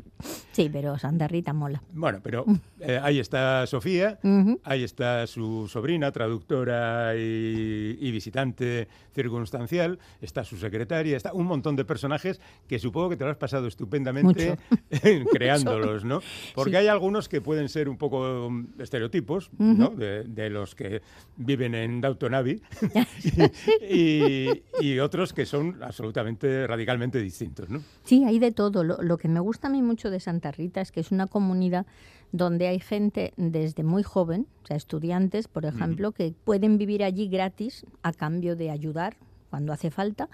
[0.53, 1.81] Sí, pero Santa Rita mola.
[1.91, 2.45] Bueno, pero
[2.79, 4.19] eh, ahí está Sofía,
[4.63, 11.75] Ahí está su sobrina, traductora y, y visitante circunstancial, está su secretaria, está un montón
[11.75, 14.57] de personajes que supongo que te lo has pasado estupendamente
[15.31, 16.21] creándolos, ¿no?
[16.55, 16.77] Porque Sí.
[16.77, 19.89] hay algunos que pueden ser un poco mm, estereotipos, ¿no?
[19.89, 21.01] De, de los que
[21.37, 22.61] viven en Abbey
[23.89, 27.81] y, y otros que son absolutamente, radicalmente distintos, ¿no?
[28.03, 28.83] Sí, hay de todo.
[28.83, 31.27] Lo, lo que me gusta a mí mucho de Santa Rita es que es una
[31.27, 31.85] comunidad
[32.33, 37.27] donde hay gente desde muy joven, o sea, estudiantes, por ejemplo, que pueden vivir allí
[37.27, 39.17] gratis a cambio de ayudar
[39.51, 40.29] cuando hace falta,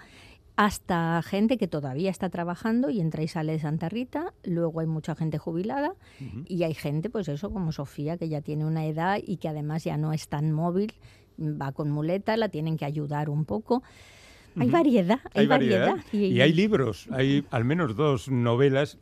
[0.56, 4.86] hasta gente que todavía está trabajando y entra y sale de Santa Rita, luego hay
[4.86, 5.94] mucha gente jubilada
[6.46, 9.84] y hay gente, pues eso, como Sofía, que ya tiene una edad y que además
[9.84, 10.94] ya no es tan móvil,
[11.38, 13.82] va con muleta, la tienen que ayudar un poco.
[14.56, 15.96] Hay variedad, hay, Hay variedad.
[16.12, 18.98] Y, Y hay libros, hay al menos dos novelas.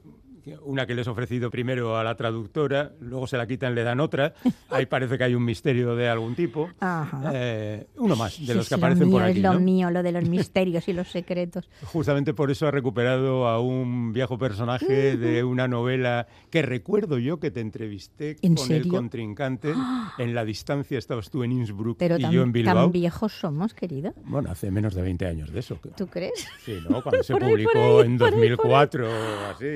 [0.62, 4.00] Una que les he ofrecido primero a la traductora, luego se la quitan, le dan
[4.00, 4.34] otra.
[4.70, 6.68] Ahí parece que hay un misterio de algún tipo.
[6.80, 7.30] Ajá.
[7.34, 9.38] Eh, uno más de los Es que aparecen por mío, aquí.
[9.38, 9.61] Es lo ¿no?
[9.61, 11.68] mío, lo de los misterios y los secretos.
[11.84, 17.38] Justamente por eso ha recuperado a un viejo personaje de una novela que recuerdo yo
[17.40, 18.92] que te entrevisté ¿En con el serio?
[18.92, 19.72] contrincante.
[20.18, 22.74] En la distancia estabas tú en Innsbruck Pero y tan, yo en Bilbao.
[22.84, 24.12] tan viejos somos, querido.
[24.24, 25.78] Bueno, hace menos de 20 años de eso.
[25.96, 26.46] ¿Tú crees?
[26.64, 27.02] Sí, ¿no?
[27.02, 28.48] Cuando se Por ahí, por publicó ahí, en por ahí, por ahí.
[28.48, 29.66] 2004 o así.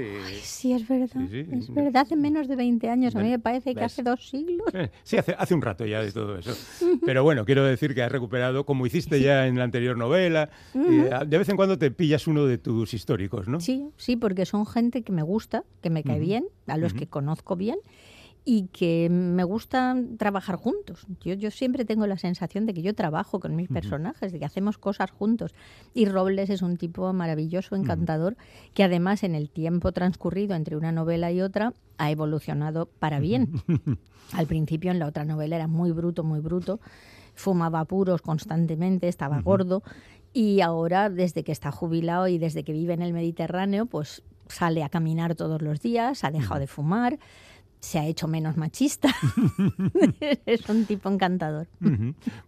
[0.43, 1.09] Sí, es verdad.
[1.29, 1.57] Sí, sí.
[1.59, 3.17] Es verdad, hace menos de 20 años.
[3.17, 3.87] A mí me parece que ¿Ves?
[3.93, 4.69] hace dos siglos.
[4.75, 6.53] Eh, Sí, hace, hace un rato ya de todo eso.
[7.07, 11.11] Pero bueno, quiero decir que has recuperado, como hiciste ya en la anterior novela, eh,
[11.27, 13.59] de vez en cuando te pillas uno de tus históricos, ¿no?
[13.61, 17.07] Sí, sí, porque son gente que me gusta, que me cae bien, a los que
[17.07, 17.79] conozco bien
[18.45, 21.07] y que me gusta trabajar juntos.
[21.21, 24.45] Yo, yo siempre tengo la sensación de que yo trabajo con mis personajes, de que
[24.45, 25.55] hacemos cosas juntos.
[25.95, 28.37] Y Robles es un tipo maravilloso, encantador,
[28.75, 33.53] que además en el tiempo transcurrido entre una novela y otra ha evolucionado para bien.
[34.33, 36.81] Al principio en la otra novela era muy bruto, muy bruto,
[37.35, 39.83] fumaba puros constantemente, estaba gordo
[40.33, 44.83] y ahora desde que está jubilado y desde que vive en el Mediterráneo, pues sale
[44.83, 47.19] a caminar todos los días, ha dejado de fumar,
[47.83, 49.11] se ha hecho menos machista.
[50.47, 51.67] es un tipo encantador.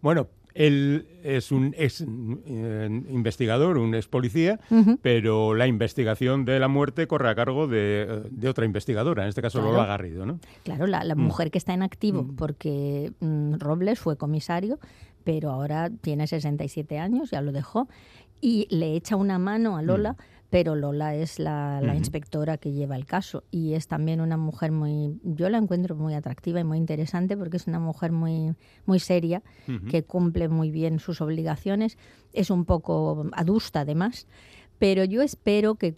[0.00, 4.60] Bueno, él es un ex eh, investigador, un ex policía,
[5.02, 9.42] pero la investigación de la muerte corre a cargo de, de otra investigadora, en este
[9.42, 9.72] caso Claro.
[9.72, 10.38] Lola Garrido, ¿no?
[10.62, 14.78] Claro, la, la mujer que está en activo, porque mm, Robles fue comisario,
[15.24, 17.88] pero ahora tiene 67 años, ya lo dejó,
[18.40, 20.16] y le echa una mano a Lola,
[20.54, 25.18] pero Lola es la, inspectora que lleva el caso y es también una mujer muy,
[25.24, 28.54] yo la encuentro muy atractiva y muy interesante porque es una mujer muy,
[28.86, 29.42] muy seria,
[29.90, 31.98] que cumple muy bien sus obligaciones,
[32.32, 34.28] es un poco adusta además,
[34.78, 35.96] pero yo espero que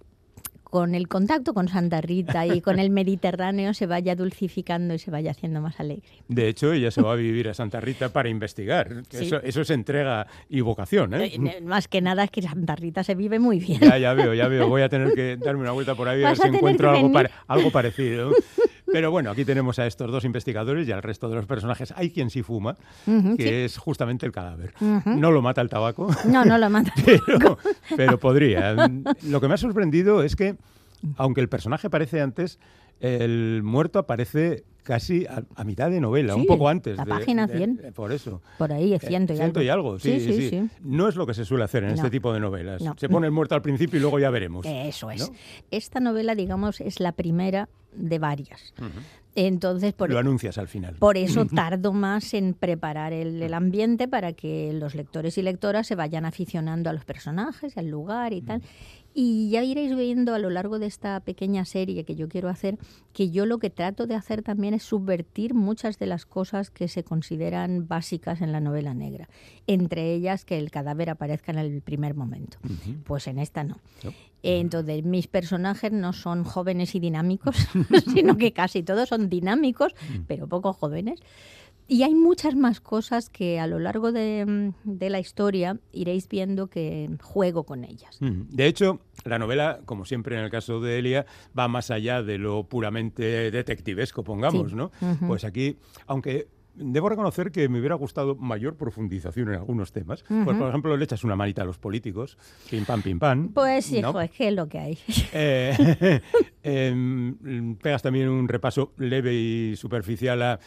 [0.70, 5.10] con el contacto con Santa Rita y con el Mediterráneo se vaya dulcificando y se
[5.10, 6.08] vaya haciendo más alegre.
[6.28, 9.02] De hecho, ella se va a vivir a Santa Rita para investigar.
[9.10, 11.14] Eso, eso es entrega y vocación.
[11.14, 11.32] ¿eh?
[11.34, 13.80] Eh, más que nada es que Santa Rita se vive muy bien.
[13.80, 14.68] Ya, ya veo, ya veo.
[14.68, 17.12] Voy a tener que darme una vuelta por ahí a ver si encuentro algo,
[17.46, 18.32] algo parecido.
[18.96, 21.92] Pero bueno, aquí tenemos a estos dos investigadores y al resto de los personajes.
[21.98, 22.76] Hay quien sí fuma,
[23.36, 24.72] que es justamente el cadáver.
[25.04, 26.08] No lo mata el tabaco.
[26.24, 26.94] No, no lo mata.
[27.04, 27.58] pero,
[27.94, 28.74] pero podría.
[29.24, 30.56] Lo que me ha sorprendido es que,
[31.18, 32.58] aunque el personaje aparece antes,
[33.00, 36.96] el muerto aparece casi a, mitad de novela, un poco antes.
[36.96, 37.80] La página 100.
[37.82, 38.40] Eh, por eso.
[38.56, 39.66] Por ahí, es ciento y ciento algo.
[39.66, 42.32] y algo, sí sí, sí, No es lo que se suele hacer en este tipo
[42.32, 42.82] de novelas.
[42.96, 44.64] Se pone el muerto al principio y luego ya veremos.
[44.68, 45.30] Eso es.
[45.70, 48.74] Esta novela, digamos, es la primera de varias.
[49.34, 50.94] Entonces, por, lo anuncias al final.
[50.94, 55.94] Por eso tardo más en preparar el, ambiente para que los lectores y lectoras se
[55.94, 58.62] vayan aficionando a los personajes, al lugar y tal.
[59.18, 62.76] Y ya iréis viendo a lo largo de esta pequeña serie que yo quiero hacer
[63.14, 66.86] que yo lo que trato de hacer también es subvertir muchas de las cosas que
[66.86, 69.30] se consideran básicas en la novela negra.
[69.66, 72.58] Entre ellas que el cadáver aparezca en el primer momento.
[73.04, 73.80] Pues en esta no.
[74.42, 77.56] Entonces, mis personajes no son jóvenes y dinámicos,
[78.14, 79.94] sino que casi todos son dinámicos,
[80.26, 81.20] pero poco jóvenes.
[81.88, 87.10] Y hay muchas más cosas que a lo largo de, la historia iréis viendo que
[87.22, 88.18] juego con ellas.
[88.20, 92.38] De hecho, la novela, como siempre en el caso de Elia, va más allá de
[92.38, 94.90] lo puramente detectivesco, pongamos, ¿no?
[95.26, 100.24] Pues aquí, aunque debo reconocer que me hubiera gustado mayor profundización en algunos temas.
[100.28, 102.36] Pues, por ejemplo, le echas una manita a los políticos,
[102.70, 103.48] pim pam, pim pam.
[103.48, 104.98] Pues sí, es que es lo que hay.
[105.32, 106.20] Eh,
[106.66, 110.60] em, pegas también un repaso leve y superficial a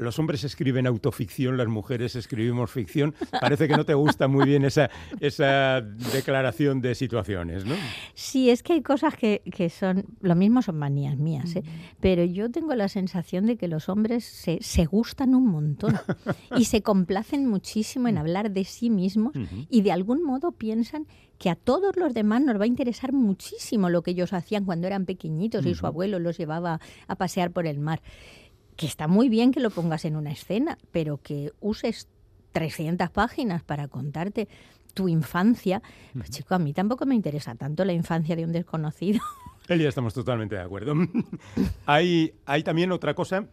[0.00, 3.14] los hombres escriben autoficción, las mujeres escribimos ficción.
[3.38, 7.74] Parece que no te gusta muy bien esa, esa declaración de situaciones, ¿no?
[8.14, 11.62] Sí, es que hay cosas que, son, lo mismo son manías mías, ¿eh?
[12.00, 15.98] pero yo tengo la sensación de que los hombres se, se gustan un montón
[16.56, 19.34] y se complacen muchísimo en hablar de sí mismos
[19.68, 21.06] y de algún modo piensan
[21.40, 24.86] que a todos los demás nos va a interesar muchísimo lo que ellos hacían cuando
[24.86, 28.02] eran pequeñitos y su abuelo los llevaba a pasear por el mar
[28.76, 32.08] que está muy bien que lo pongas en una escena, pero que uses
[32.52, 34.48] 300 páginas para contarte
[34.92, 39.20] tu infancia, pues chico, a mí tampoco me interesa tanto la infancia de un desconocido.
[39.68, 40.94] Elia, estamos totalmente de acuerdo.
[41.86, 43.46] hay, hay también otra cosa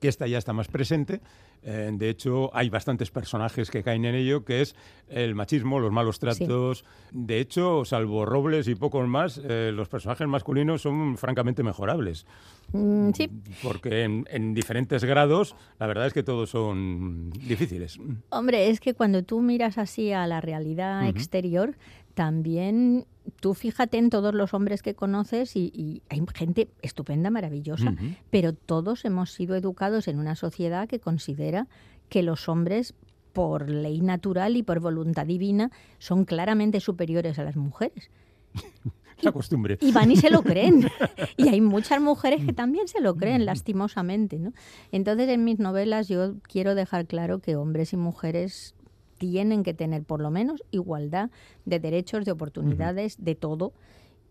[0.00, 1.20] que esta ya está más presente,
[1.68, 4.76] eh, de hecho, hay bastantes personajes que caen en ello, que es
[5.08, 6.84] el machismo, los malos tratos.
[7.10, 12.24] De hecho, salvo Robles y pocos más, eh, los personajes masculinos son francamente mejorables.
[12.72, 13.28] Mm, sí.
[13.64, 17.98] Porque en, diferentes grados, la verdad es que todos son difíciles.
[18.28, 21.76] Hombre, es que cuando tú miras así a la realidad exterior,
[22.14, 23.06] también
[23.40, 27.94] tú fíjate en todos los hombres que conoces y, hay gente estupenda, maravillosa,
[28.30, 31.68] pero todos hemos sido educados en una sociedad que considera
[32.08, 32.94] que los hombres
[33.32, 38.10] por ley natural y por voluntad divina son claramente superiores a las mujeres.
[39.20, 39.78] La costumbre.
[39.80, 40.88] Y van y se lo creen.
[41.38, 44.38] Y hay muchas mujeres que también se lo creen, lastimosamente.
[44.38, 44.52] ¿no?
[44.92, 48.74] Entonces, en mis novelas yo quiero dejar claro que hombres y mujeres
[49.18, 51.30] tienen que tener por lo menos igualdad
[51.64, 53.72] de derechos, de oportunidades, de todo,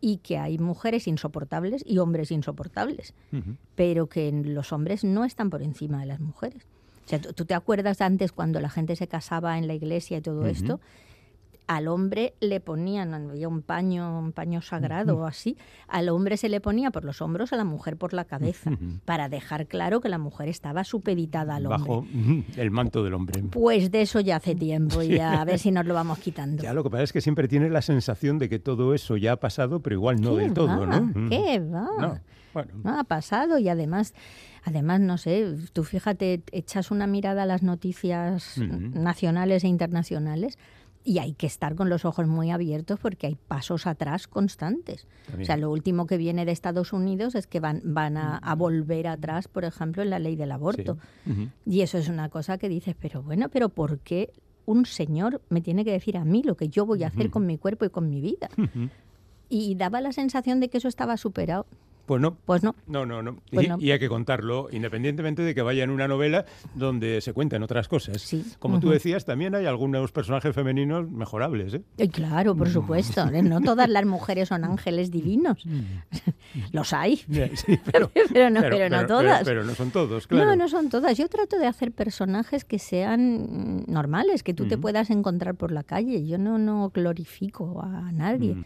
[0.02, 3.14] y que hay mujeres insoportables y hombres insoportables,
[3.76, 6.64] pero que los hombres no están por encima de las mujeres.
[7.06, 10.22] O sea, ¿tú, te acuerdas antes cuando la gente se casaba en la iglesia y
[10.22, 10.80] todo esto?
[11.68, 16.50] Al hombre le ponían, había un paño, un paño sagrado o así, al hombre se
[16.50, 18.72] le ponía por los hombros, a la mujer por la cabeza,
[19.06, 21.80] para dejar claro que la mujer estaba supeditada al hombre.
[21.80, 22.06] Bajo
[22.58, 23.44] el manto del hombre.
[23.44, 26.64] Pues de eso ya hace tiempo y a ver si nos lo vamos quitando.
[26.64, 29.34] Ya lo que pasa es que siempre tienes la sensación de que todo eso ya
[29.34, 31.30] ha pasado, pero igual no del todo, ¿no?
[31.30, 31.88] ¿Qué va?
[32.00, 32.20] No,
[32.54, 32.72] bueno.
[32.84, 34.14] no ha pasado y además
[34.66, 40.58] Además, no sé, tú fíjate, echas una mirada a las noticias nacionales e internacionales
[41.06, 45.08] y hay que estar con los ojos muy abiertos porque hay pasos atrás constantes.
[45.40, 49.08] O sea, lo último que viene de Estados Unidos es que van, van a, volver
[49.08, 50.98] atrás, por ejemplo, en la ley del aborto.
[51.66, 54.34] Y eso es una cosa que dices, pero bueno, pero ¿por qué
[54.66, 57.46] un señor me tiene que decir a mí lo que yo voy a hacer con
[57.46, 58.50] mi cuerpo y con mi vida?
[59.48, 61.68] Y daba la sensación de que eso estaba superado.
[62.06, 62.36] Pues no.
[62.36, 62.76] Pues no.
[62.88, 63.38] No, no, no.
[63.52, 67.64] Pues y, hay que contarlo, independientemente de que vaya en una novela donde se cuenten
[67.64, 68.22] otras cosas.
[68.22, 68.46] Sí.
[68.60, 71.74] Como tú decías, también hay algunos personajes femeninos mejorables.
[71.74, 72.10] ¿eh?
[72.10, 73.28] claro, por supuesto.
[73.30, 73.42] ¿eh?
[73.42, 75.66] No todas las mujeres son ángeles divinos.
[75.66, 75.82] Mm.
[76.72, 77.22] Los hay.
[77.92, 78.12] pero,
[78.50, 79.44] no, pero, no todas.
[79.44, 80.46] Pero, no son todos, claro.
[80.46, 81.18] No, no son todas.
[81.18, 85.84] Yo trato de hacer personajes que sean normales, que tú te puedas encontrar por la
[85.84, 86.26] calle.
[86.26, 88.56] Yo no, no glorifico a nadie.
[88.56, 88.66] Mm.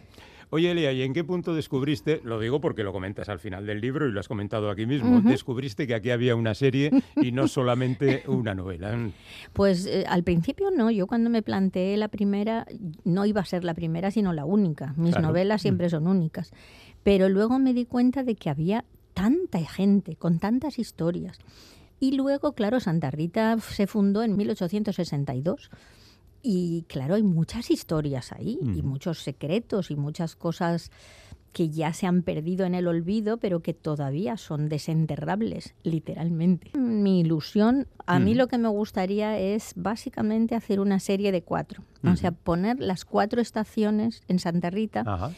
[0.51, 3.81] Oye, Elia, ¿y en qué punto descubriste, lo digo porque lo comentas al final del
[3.81, 7.47] libro y lo has comentado aquí mismo, descubriste que aquí había una serie y no
[7.47, 8.97] solamente una novela?
[9.53, 12.65] Pues eh, al principio no, yo cuando me planteé la primera,
[13.03, 14.93] no iba a ser la primera, sino la única.
[14.97, 15.91] Mis novelas siempre mm.
[15.91, 16.51] son únicas.
[17.03, 21.37] Pero luego me di cuenta de que había tanta gente, con tantas historias.
[21.99, 25.69] Y luego, claro, Santa Rita se fundó en 1862.
[26.41, 30.91] Y claro, hay muchas historias ahí y muchos secretos y muchas cosas
[31.51, 36.71] que ya se han perdido en el olvido, pero que todavía son desenterrables, literalmente.
[36.77, 41.83] Mi ilusión, a mí lo que me gustaría es básicamente hacer una serie de cuatro.
[42.03, 45.31] O sea, poner las cuatro estaciones en Santa Rita.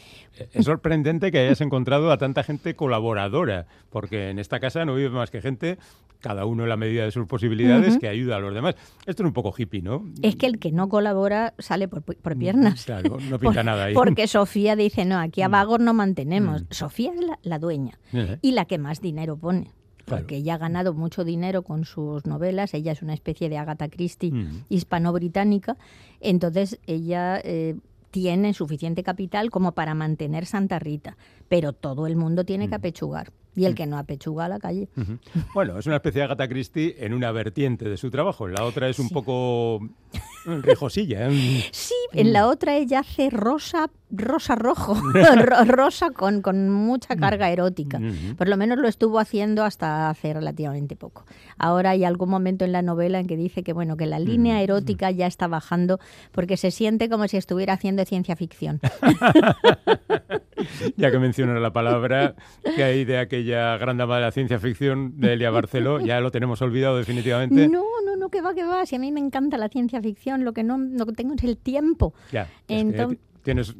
[0.52, 5.10] Es sorprendente que hayas encontrado a tanta gente colaboradora, porque en esta casa no vive
[5.10, 5.78] más que gente,
[6.22, 8.76] cada uno en la medida de sus posibilidades, que ayuda a los demás.
[9.06, 10.04] Esto es un poco hippie, ¿no?
[10.22, 12.84] Es que el que no colabora sale por, por piernas.
[12.84, 13.94] Claro, no pinta nada ahí.
[13.94, 16.64] Porque Sofía dice, no, aquí a vagos no mantenemos.
[16.70, 17.98] Sofía es la, dueña
[18.40, 19.70] y la que más dinero pone
[20.04, 23.88] porque ella ha ganado mucho dinero con sus novelas, ella es una especie de Agatha
[23.88, 24.32] Christie
[24.68, 25.76] hispano-británica,
[26.20, 27.76] entonces ella eh,
[28.10, 31.16] tiene suficiente capital como para mantener Santa Rita,
[31.48, 33.32] pero todo el mundo tiene que apechugar.
[33.54, 34.88] Y el que no apechuga a la calle.
[35.54, 38.48] Bueno, es una especie de Agatha Christie en una vertiente de su trabajo.
[38.48, 39.80] En la otra es un poco
[40.46, 41.28] Rijosilla.
[41.28, 41.64] ¿eh?
[41.70, 44.94] Sí, en la otra ella hace rosa, rosa rojo,
[45.66, 48.00] rosa con, con, mucha carga erótica.
[48.36, 51.24] Por lo menos lo estuvo haciendo hasta hace relativamente poco.
[51.58, 54.62] Ahora hay algún momento en la novela en que dice que bueno que la línea
[54.62, 55.98] erótica ya está bajando
[56.30, 58.80] porque se siente como si estuviera haciendo ciencia ficción.
[60.96, 62.34] ya que mencionas la palabra
[62.76, 66.30] que hay de aquella gran dama de la ciencia ficción de Elia Barceló, ya lo
[66.30, 67.68] tenemos olvidado definitivamente.
[67.68, 68.84] No, no, no, que va, que va.
[68.84, 71.56] Si a mí me encanta la ciencia ficción, lo que no, no tengo es el
[71.56, 72.12] tiempo.
[72.30, 73.74] Ya, tienes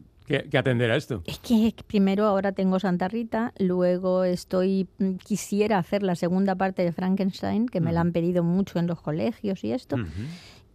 [0.50, 1.22] que, atender a esto.
[1.26, 6.82] Es que primero ahora tengo Santa Rita, luego estoy mm, quisiera hacer la segunda parte
[6.82, 9.96] de Frankenstein, que me la han pedido mucho en los colegios y esto.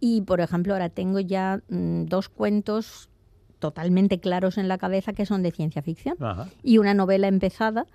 [0.00, 3.08] Y por ejemplo, ahora tengo ya mm, dos cuentos
[3.58, 6.16] totalmente claros en la cabeza que son de ciencia ficción
[6.62, 7.86] y una novela empezada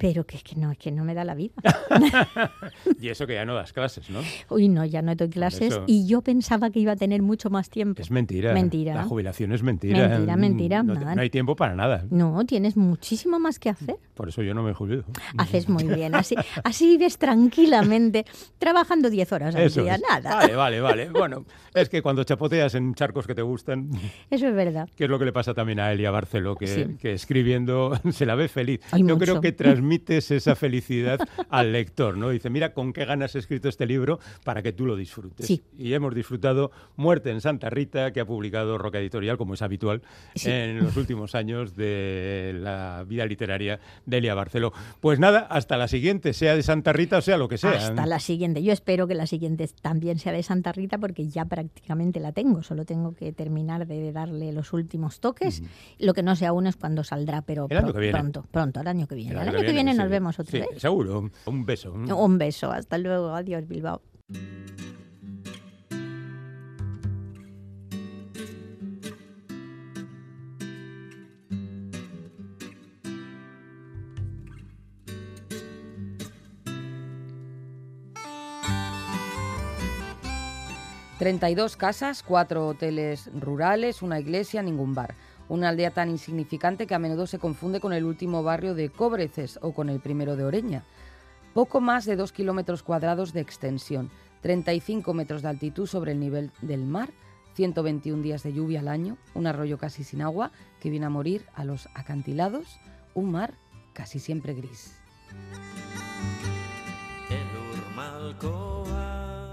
[0.00, 1.52] pero que es que no, es que no me da la vida.
[3.00, 4.20] y eso que ya no das clases, ¿no?
[4.48, 7.68] Uy, no, ya no doy clases y yo pensaba que iba a tener mucho más
[7.68, 8.00] tiempo.
[8.00, 8.54] Es mentira.
[8.54, 8.94] Mentira.
[8.94, 10.08] La jubilación es mentira.
[10.08, 10.82] Mentira, mentira.
[10.82, 12.06] No, no hay tiempo para nada.
[12.10, 13.96] No, tienes muchísimo más que hacer.
[14.14, 15.04] Por eso yo no me jubilo.
[15.36, 16.34] Haces muy bien, así,
[16.64, 18.24] así vives tranquilamente,
[18.58, 20.36] trabajando 10 horas al día, nada.
[20.36, 21.10] Vale, vale, vale.
[21.10, 21.44] Bueno,
[21.74, 23.90] es que cuando chapoteas en charcos que te gustan...
[24.30, 24.88] Eso es verdad.
[24.96, 28.34] Que es lo que le pasa también a Elia Barceló, que, que escribiendo se la
[28.34, 28.80] ve feliz.
[28.96, 31.18] yo creo que transmite transmites esa felicidad
[31.50, 32.30] al lector, ¿no?
[32.30, 35.50] Dice, mira con qué ganas he escrito este libro para que tú lo disfrutes.
[35.76, 40.02] Y hemos disfrutado Muerte en Santa Rita, que ha publicado Roca Editorial, como es habitual,
[40.44, 44.72] en los últimos años de la vida literaria de Elia Barceló.
[45.00, 47.72] Pues nada, hasta la siguiente, sea de Santa Rita o sea lo que sea.
[47.72, 48.62] Hasta la siguiente.
[48.62, 52.62] Yo espero que la siguiente también sea de Santa Rita porque ya prácticamente la tengo.
[52.62, 55.62] Solo tengo que terminar de darle los últimos toques.
[55.98, 59.32] Lo que no sé aún es cuándo saldrá, pero pronto, pronto, el año que viene.
[59.32, 60.80] El año, que viene, nos vemos otra sí, vez.
[60.80, 61.30] Seguro.
[61.46, 61.92] Un beso.
[61.92, 62.70] Un beso.
[62.70, 63.34] Hasta luego.
[63.34, 64.02] Adiós, Bilbao.
[81.20, 85.14] 32 casas, cuatro hoteles rurales, una iglesia, ningún bar.
[85.50, 89.58] Una aldea tan insignificante que a menudo se confunde con el último barrio de Cobreces
[89.62, 90.84] o con el primero de Oreña.
[91.54, 96.52] Poco más de 2 kilómetros cuadrados de extensión, 35 metros de altitud sobre el nivel
[96.62, 97.10] del mar,
[97.54, 101.44] 121 días de lluvia al año, un arroyo casi sin agua que viene a morir
[101.56, 102.78] a los acantilados,
[103.14, 103.54] un mar
[103.92, 104.94] casi siempre gris.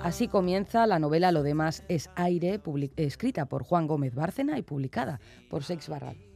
[0.02, 2.62] Así comienza la novela Lo demás es aire,
[2.96, 5.20] escrita por Juan Gómez Bárcena y publicada
[5.50, 6.27] por Sex Barral.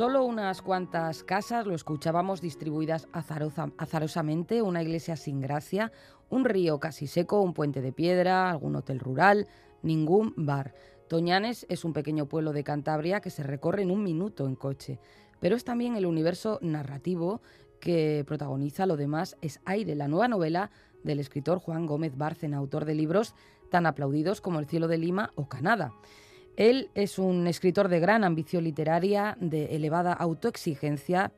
[0.00, 5.92] Solo unas cuantas casas, lo escuchábamos, distribuidas azarosamente, una iglesia sin gracia,
[6.30, 9.46] un río casi seco, un puente de piedra, algún hotel rural,
[9.82, 10.72] ningún bar.
[11.06, 14.98] Toñanes es un pequeño pueblo de Cantabria que se recorre en un minuto en coche,
[15.38, 17.42] pero es también el universo narrativo
[17.78, 20.70] que protagoniza Lo demás es aire, la nueva novela
[21.04, 23.34] del escritor Juan Gómez Bárcena, autor de libros
[23.70, 25.92] tan aplaudidos como El cielo de Lima o Canadá.
[26.56, 31.32] Él es un escritor de gran ambición literaria, de elevada autoexigencia.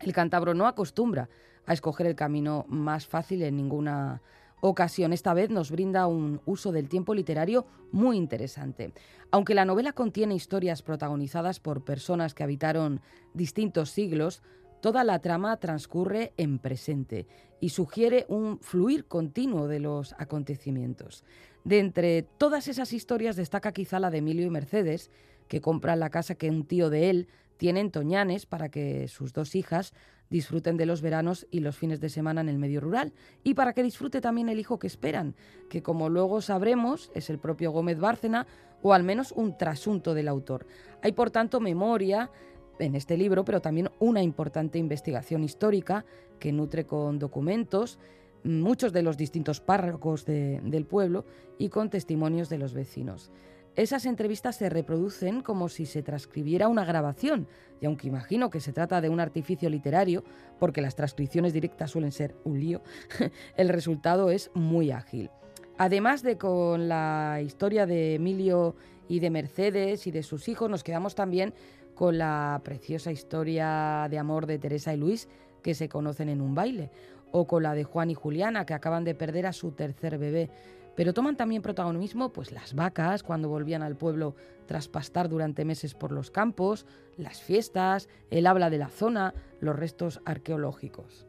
[0.00, 1.28] El cántabro no acostumbra
[1.66, 4.22] a escoger el camino más fácil en ninguna
[4.60, 5.12] ocasión.
[5.12, 8.92] Esta vez nos brinda un uso del tiempo literario muy interesante.
[9.30, 13.00] Aunque la novela contiene historias protagonizadas por personas que habitaron
[13.34, 14.42] distintos siglos,
[14.84, 17.26] toda la trama transcurre en presente
[17.58, 21.24] y sugiere un fluir continuo de los acontecimientos.
[21.64, 25.10] De entre todas esas historias destaca quizá la de Emilio y Mercedes,
[25.48, 29.32] que compran la casa que un tío de él tiene en Toñanes para que sus
[29.32, 29.94] dos hijas
[30.28, 33.72] disfruten de los veranos y los fines de semana en el medio rural y para
[33.72, 35.34] que disfrute también el hijo que esperan,
[35.70, 38.46] que como luego sabremos es el propio Gómez Bárcena
[38.82, 40.66] o al menos un trasunto del autor.
[41.02, 42.30] Hay por tanto memoria
[42.78, 46.04] en este libro, pero también una importante investigación histórica
[46.38, 47.98] que nutre con documentos,
[48.44, 51.24] muchos de los distintos párrocos del pueblo
[51.58, 53.30] y con testimonios de los vecinos.
[53.76, 57.48] Esas entrevistas se reproducen como si se transcribiera una grabación,
[57.80, 60.22] y aunque imagino que se trata de un artificio literario,
[60.60, 62.82] porque las transcripciones directas suelen ser un lío,
[63.56, 65.30] el resultado es muy ágil.
[65.76, 68.76] Además de con la historia de Emilio
[69.08, 71.52] y de Mercedes y de sus hijos, nos quedamos también
[71.94, 75.28] con la preciosa historia de amor de Teresa y Luis,
[75.62, 76.90] que se conocen en un baile,
[77.32, 80.50] o con la de Juan y Juliana, que acaban de perder a su tercer bebé.
[80.94, 84.36] Pero toman también protagonismo pues las vacas cuando volvían al pueblo
[84.66, 86.86] tras pastar durante meses por los campos,
[87.16, 91.26] las fiestas, el habla de la zona, los restos arqueológicos.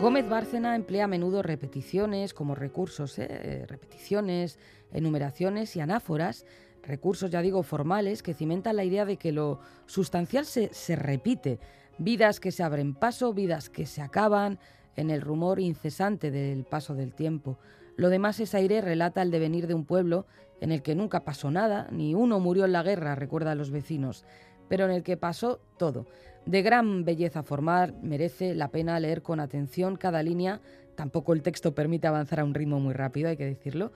[0.00, 3.64] Gómez Bárcena emplea a menudo repeticiones como recursos, ¿eh?
[3.68, 4.58] repeticiones,
[4.92, 6.44] enumeraciones y anáforas,
[6.82, 11.58] recursos ya digo formales que cimentan la idea de que lo sustancial se, se repite,
[11.98, 14.58] vidas que se abren paso, vidas que se acaban,
[14.96, 17.58] en el rumor incesante del paso del tiempo.
[17.96, 20.26] Lo demás es aire relata el devenir de un pueblo
[20.60, 23.70] en el que nunca pasó nada, ni uno murió en la guerra, recuerda a los
[23.70, 24.24] vecinos,
[24.68, 26.06] pero en el que pasó todo.
[26.46, 30.60] De gran belleza formal, merece la pena leer con atención cada línea,
[30.94, 33.92] tampoco el texto permite avanzar a un ritmo muy rápido, hay que decirlo,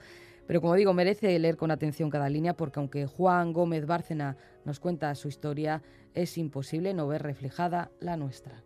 [0.47, 4.79] pero como digo, merece leer con atención cada línea porque aunque Juan Gómez Bárcena nos
[4.79, 5.83] cuenta su historia,
[6.13, 8.63] es imposible no ver reflejada la nuestra.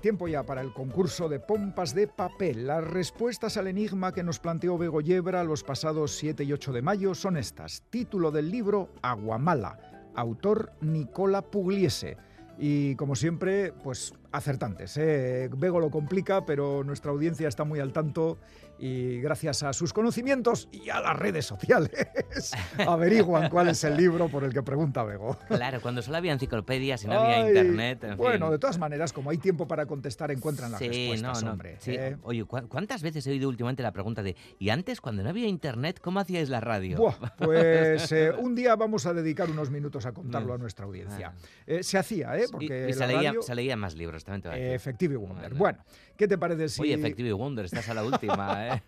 [0.00, 2.66] Tiempo ya para el concurso de pompas de papel.
[2.66, 6.82] Las respuestas al enigma que nos planteó Bego Yebra los pasados 7 y 8 de
[6.82, 7.82] mayo son estas.
[7.90, 10.10] Título del libro Aguamala.
[10.14, 12.16] Autor Nicola Pugliese.
[12.58, 14.96] Y como siempre, pues acertantes.
[14.96, 15.48] ¿eh?
[15.56, 18.38] Bego lo complica, pero nuestra audiencia está muy al tanto
[18.78, 22.52] y gracias a sus conocimientos y a las redes sociales
[22.86, 25.36] averiguan cuál es el libro por el que pregunta Bego.
[25.48, 28.16] Claro, cuando solo había enciclopedias y no había internet.
[28.16, 31.78] bueno, de todas maneras, como hay tiempo para contestar, encuentran las respuestas, hombre.
[31.86, 32.16] ¿eh?
[32.22, 36.00] Oye, ¿cuántas veces he oído últimamente la pregunta de ¿y antes, cuando no había internet,
[36.00, 36.98] cómo hacíais la radio?
[37.38, 41.34] pues eh, un día vamos a dedicar unos minutos a contarlo a nuestra audiencia.
[41.34, 41.78] Ah.
[41.80, 42.46] se hacía, ¿eh?
[42.50, 45.54] Porque y, se, leía, se leían más libros, también te Effective Wonder.
[45.54, 45.78] Bueno,
[46.16, 46.82] ¿qué te parece si...?
[46.82, 48.82] Oye, Effective Wonder, estás a la última, ¿eh?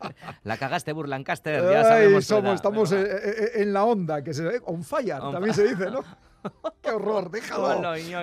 [0.44, 2.24] La cagaste Burlancaster, ya sabemos.
[2.24, 6.02] Somos, estamos eh, eh, en, la onda, que se on fire, también se dice, ¿no?
[6.82, 7.30] ¡Qué horror!
[7.30, 7.82] ¡Déjalo!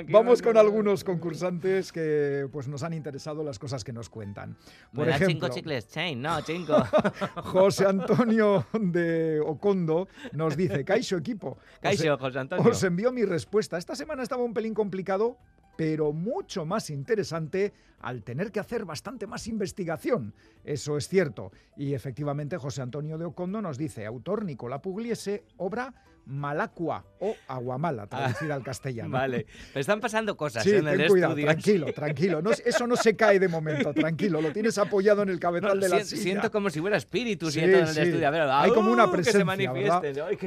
[0.09, 4.57] Vamos con algunos concursantes que pues, nos han interesado las cosas que nos cuentan.
[4.93, 6.75] Por ejemplo, cinco chicles, chain, no, cinco.
[7.43, 11.57] José Antonio de Ocondo nos dice, Caixo equipo.
[11.81, 12.71] Caixo, José Antonio.
[12.71, 13.77] Os envío mi respuesta.
[13.77, 15.37] Esta semana estaba un pelín complicado
[15.77, 20.33] pero mucho más interesante al tener que hacer bastante más investigación.
[20.63, 21.51] Eso es cierto.
[21.77, 25.93] Y efectivamente José Antonio de Ocondo nos dice, autor Nicolás Pugliese, obra
[26.27, 29.09] Malacua o Aguamala, ah, traducida al castellano.
[29.09, 32.41] Vale, me están pasando cosas sí, en ten el cuidado, tranquilo, tranquilo.
[32.65, 34.41] eso no se cae de momento, tranquilo.
[34.41, 36.21] Lo tienes apoyado en el cabezal de la silla.
[36.21, 38.29] Siento como si fuera espíritu sí, en el estudio.
[38.53, 39.71] Hay como una presencia,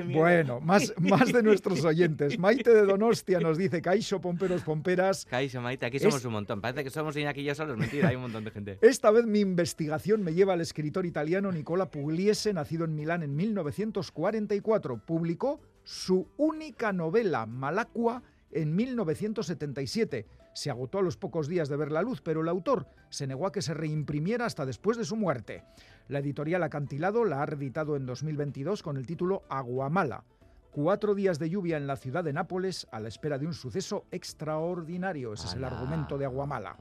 [0.06, 2.38] bueno, más, más de nuestros oyentes.
[2.38, 5.26] Maite de Donostia nos dice, Caixo, pomperos, pomperas.
[5.26, 6.60] Caixo, Maite, aquí somos un montón.
[6.60, 7.76] Parece que somos Iñaki y yo solos.
[7.76, 8.78] Mentira, hay un montón de gente.
[8.82, 13.34] Esta vez mi investigación me lleva al escritor italiano Nicola Pugliese, nacido en Milán en
[13.34, 14.98] 1944.
[14.98, 15.60] Publicó
[15.90, 18.22] su única novela, Malacua,
[18.52, 20.24] en 1977.
[20.54, 23.44] Se agotó a los pocos días de ver la luz, pero el autor se negó
[23.44, 25.64] a que se reimprimiera hasta después de su muerte.
[26.06, 30.22] La editorial Acantilado la ha reeditado en 2022 con el título Aguamala.
[30.70, 34.04] Cuatro días de lluvia en la ciudad de Nápoles a la espera de un suceso
[34.12, 35.32] extraordinario.
[35.32, 36.76] Ese es el argumento de Aguamala.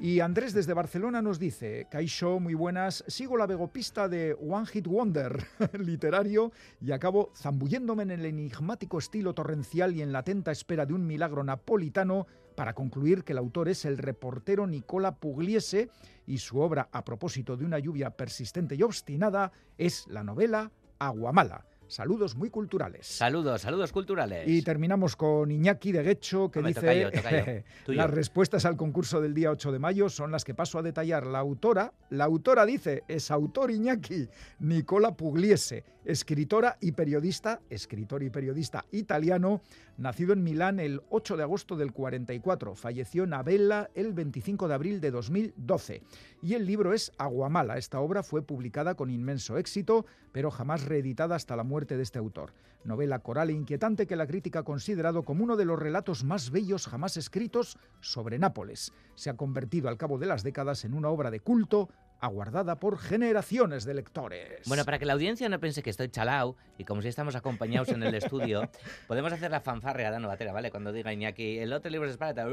[0.00, 4.86] Y Andrés desde Barcelona nos dice, Caixo, muy buenas, sigo la vegopista de One Hit
[4.86, 5.44] Wonder
[5.80, 10.94] literario y acabo zambulléndome en el enigmático estilo torrencial y en la atenta espera de
[10.94, 15.90] un milagro napolitano para concluir que el autor es el reportero Nicola Pugliese
[16.26, 20.70] y su obra a propósito de una lluvia persistente y obstinada es la novela
[21.00, 23.06] Aguamala Saludos muy culturales.
[23.06, 24.46] Saludos, saludos culturales.
[24.46, 29.72] Y terminamos con Iñaki de Guecho, que dice las respuestas al concurso del día 8
[29.72, 31.26] de mayo son las que paso a detallar.
[31.26, 34.28] La autora, la autora dice, es autor Iñaki,
[34.60, 39.62] Nicola Pugliese, escritora y periodista, escritor y periodista italiano,
[39.98, 44.74] nacido en Milán el 8 de agosto del 44, falleció en Abella el 25 de
[44.74, 46.02] abril de 2012.
[46.40, 47.76] Y el libro es Aguamala.
[47.76, 52.18] Esta obra fue publicada con inmenso éxito, pero jamás reeditada hasta la muerte de este
[52.18, 52.54] autor.
[52.84, 56.50] Novela coral e inquietante que la crítica ha considerado como uno de los relatos más
[56.50, 58.92] bellos jamás escritos sobre Nápoles.
[59.16, 61.88] Se ha convertido al cabo de las décadas en una obra de culto
[62.20, 64.62] aguardada por generaciones de lectores.
[64.66, 67.88] Bueno, para que la audiencia no piense que estoy chalao y como si estamos acompañados
[67.90, 68.68] en el estudio,
[69.06, 70.70] podemos hacer la fanfarria de Novatera, ¿vale?
[70.70, 72.46] Cuando diga Iñaki, el otro libro es para...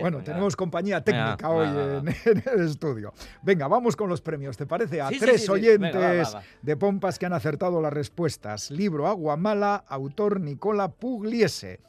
[0.00, 1.68] Bueno, tenemos compañía técnica hoy
[2.24, 3.12] En, el estudio.
[3.42, 5.00] Venga, vamos con los premios, ¿te parece?
[5.00, 8.70] A tres oyentes de Pompas que han acertado las respuestas.
[8.70, 11.80] Libro Agua Mala, autor Nicola Pugliese.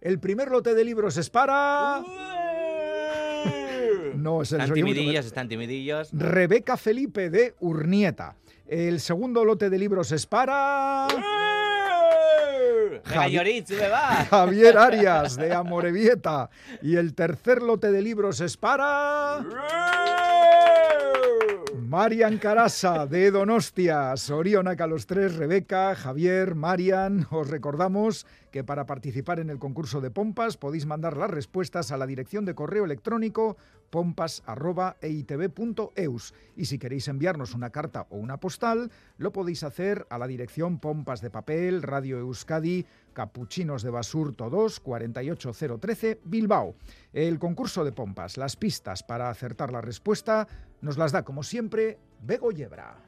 [0.00, 2.02] El primer lote de libros es para...
[4.16, 6.10] No es el Están timidillos, están timidillos.
[6.12, 8.36] Rebeca Felipe de Urnieta.
[8.66, 11.08] El segundo lote de libros es para...
[14.30, 16.50] Javier Arias de Amorebieta.
[16.82, 19.44] Y el tercer lote de libros es para...
[21.94, 27.26] Marian Carasa de Donostia, Sorionaca los tres, Rebeca, Javier, Marian.
[27.30, 31.96] Os recordamos que para participar en el concurso de pompas podéis mandar las respuestas a
[31.96, 33.56] la dirección de correo electrónico
[33.90, 36.34] pompas.eitv.eus.
[36.54, 40.78] Y si queréis enviarnos una carta o una postal, lo podéis hacer a la dirección
[40.78, 46.76] Pompas de Papel, Radio Euskadi, Capuchinos de Basurto 2, 48013, Bilbao.
[47.12, 50.46] El concurso de pompas, las pistas para acertar la respuesta,
[50.80, 52.98] nos las da como siempre Bego Yebra.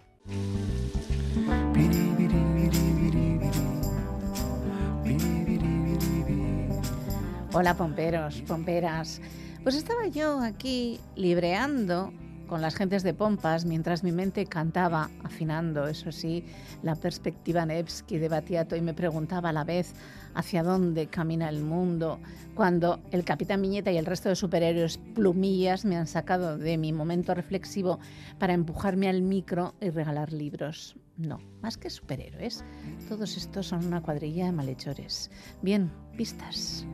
[7.58, 9.22] Hola pomperos, pomperas.
[9.62, 12.12] Pues estaba yo aquí libreando
[12.46, 16.44] con las gentes de Pompas mientras mi mente cantaba, afinando, eso sí,
[16.82, 19.94] la perspectiva Nevsky de Batiato y me preguntaba a la vez
[20.34, 22.20] hacia dónde camina el mundo,
[22.54, 26.92] cuando el Capitán Miñeta y el resto de superhéroes plumillas me han sacado de mi
[26.92, 27.98] momento reflexivo
[28.38, 30.96] para empujarme al micro y regalar libros.
[31.16, 32.64] No, más que superhéroes,
[33.08, 35.30] todos estos son una cuadrilla de malhechores.
[35.62, 36.86] Bien, pistas.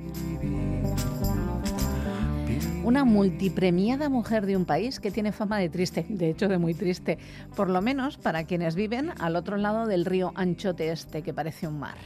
[2.85, 6.75] Una multipremiada mujer de un país que tiene fama de triste, de hecho de muy
[6.75, 7.19] triste,
[7.55, 11.69] por lo menos para quienes viven al otro lado del río Anchote Este, que parece
[11.69, 11.97] un mar.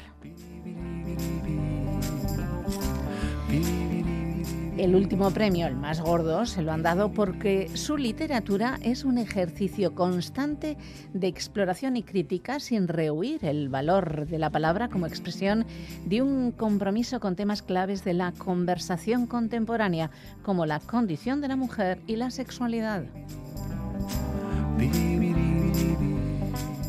[4.77, 9.17] El último premio, el más gordo, se lo han dado porque su literatura es un
[9.17, 10.77] ejercicio constante
[11.15, 15.65] de exploración y crítica sin rehuir el valor de la palabra como expresión
[16.05, 20.11] de un compromiso con temas claves de la conversación contemporánea,
[20.43, 23.05] como la condición de la mujer y la sexualidad.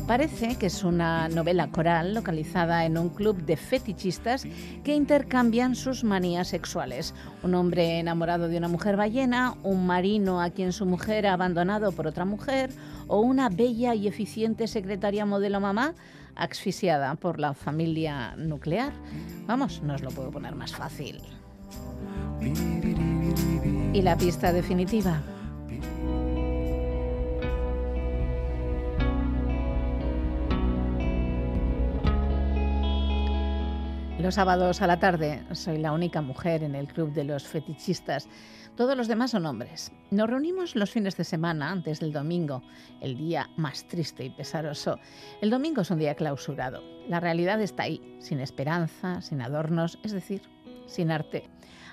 [0.08, 4.46] Parece que es una novela coral localizada en un club de fetichistas
[4.82, 7.14] que intercambian sus manías sexuales.
[7.42, 11.92] Un hombre enamorado de una mujer ballena, un marino a quien su mujer ha abandonado
[11.92, 12.70] por otra mujer
[13.06, 15.92] o una bella y eficiente secretaria modelo mamá
[16.34, 18.94] asfixiada por la familia nuclear.
[19.46, 21.20] Vamos, no os lo puedo poner más fácil.
[23.92, 25.20] ¿Y la pista definitiva?
[34.28, 38.28] Los sábados a la tarde soy la única mujer en el club de los fetichistas.
[38.76, 39.90] Todos los demás son hombres.
[40.10, 42.62] Nos reunimos los fines de semana antes del domingo,
[43.00, 44.98] el día más triste y pesaroso.
[45.40, 46.82] El domingo es un día clausurado.
[47.08, 50.42] La realidad está ahí, sin esperanza, sin adornos, es decir,
[50.86, 51.48] sin arte.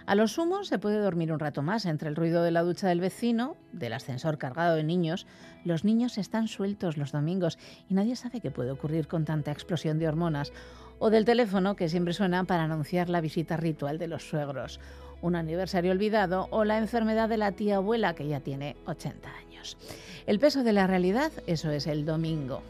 [0.05, 2.87] A lo sumo se puede dormir un rato más entre el ruido de la ducha
[2.87, 5.25] del vecino, del ascensor cargado de niños.
[5.63, 7.57] Los niños están sueltos los domingos
[7.89, 10.53] y nadie sabe qué puede ocurrir con tanta explosión de hormonas
[10.99, 14.79] o del teléfono que siempre suena para anunciar la visita ritual de los suegros,
[15.21, 19.77] un aniversario olvidado o la enfermedad de la tía abuela que ya tiene 80 años.
[20.25, 22.61] El peso de la realidad, eso es el domingo,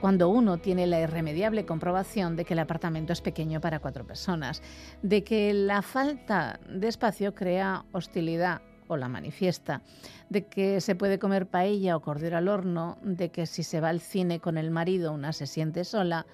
[0.00, 4.62] cuando uno tiene la irremediable comprobación de que el apartamento es pequeño para cuatro personas,
[5.02, 9.82] de que la falta de espacio crea hostilidad o la manifiesta,
[10.28, 13.88] de que se puede comer paella o cordero al horno, de que si se va
[13.88, 16.26] al cine con el marido una se siente sola,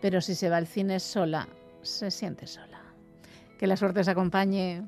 [0.00, 1.48] pero si se va al cine sola,
[1.82, 2.80] se siente sola.
[3.58, 4.84] Que la suerte os acompañe.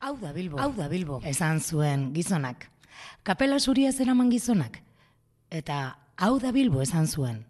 [0.00, 2.70] Hau da Bilbo, hau da Bilbo, esan zuen gizonak.
[3.22, 4.82] Kapela zuria zeraman gizonak.
[5.50, 7.46] Eta hau da Bilbo esan zuen.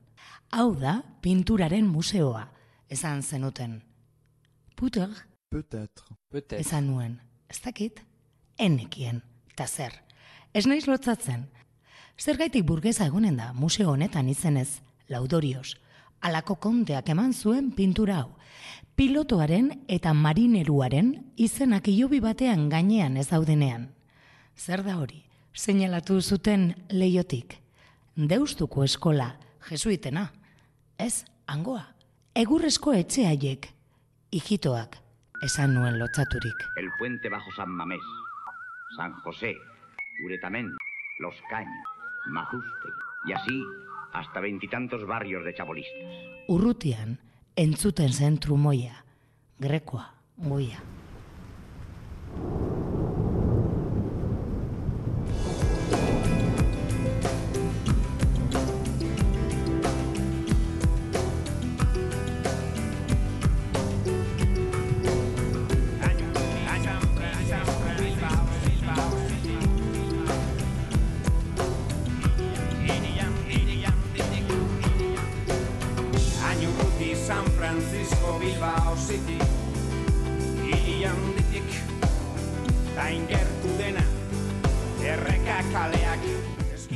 [0.50, 2.50] Hau da pinturaren museoa,
[2.88, 3.82] esan zenuten.
[4.76, 5.08] Puter,
[5.52, 6.04] Peut-être.
[6.30, 7.20] Peut esan nuen.
[7.48, 8.00] Ez dakit,
[8.56, 9.20] enekien,
[9.52, 9.92] eta zer.
[10.56, 11.44] Ez naiz lotzatzen.
[12.16, 14.80] Zergaitik burgeza egonen da museo honetan izenez,
[15.12, 15.74] laudorioz,
[16.22, 18.30] alako konteak eman zuen pintura hau.
[18.96, 23.88] Pilotoaren eta marineruaren izenak ilobi batean gainean ez daudenean.
[24.56, 25.22] Zer da hori?
[25.52, 27.58] Seinalatu zuten leiotik.
[28.16, 29.32] Deustuko eskola,
[29.68, 30.28] jesuitena.
[30.98, 31.86] Ez, angoa.
[32.36, 33.68] Egurrezko etxe haiek.
[34.32, 34.96] Ijitoak,
[35.44, 36.68] esan nuen lotzaturik.
[36.80, 38.04] El puente bajo San Mamés,
[38.96, 39.52] San José,
[40.24, 40.70] Uretamen,
[41.20, 41.88] Los Caños,
[42.30, 42.88] Majuste
[43.26, 43.62] y así
[44.12, 46.12] hasta veintitantos barrios de chabolistas.
[46.48, 47.18] Urrutian,
[47.56, 49.04] entzuten zen trumoia,
[49.58, 50.82] grekoa, goia.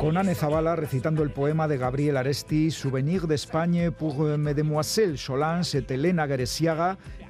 [0.00, 5.84] Con Anne Zabala recitando el poema de Gabriel Aresti, Souvenir d'Espagne pour Mademoiselle Solange et
[5.90, 6.26] Elena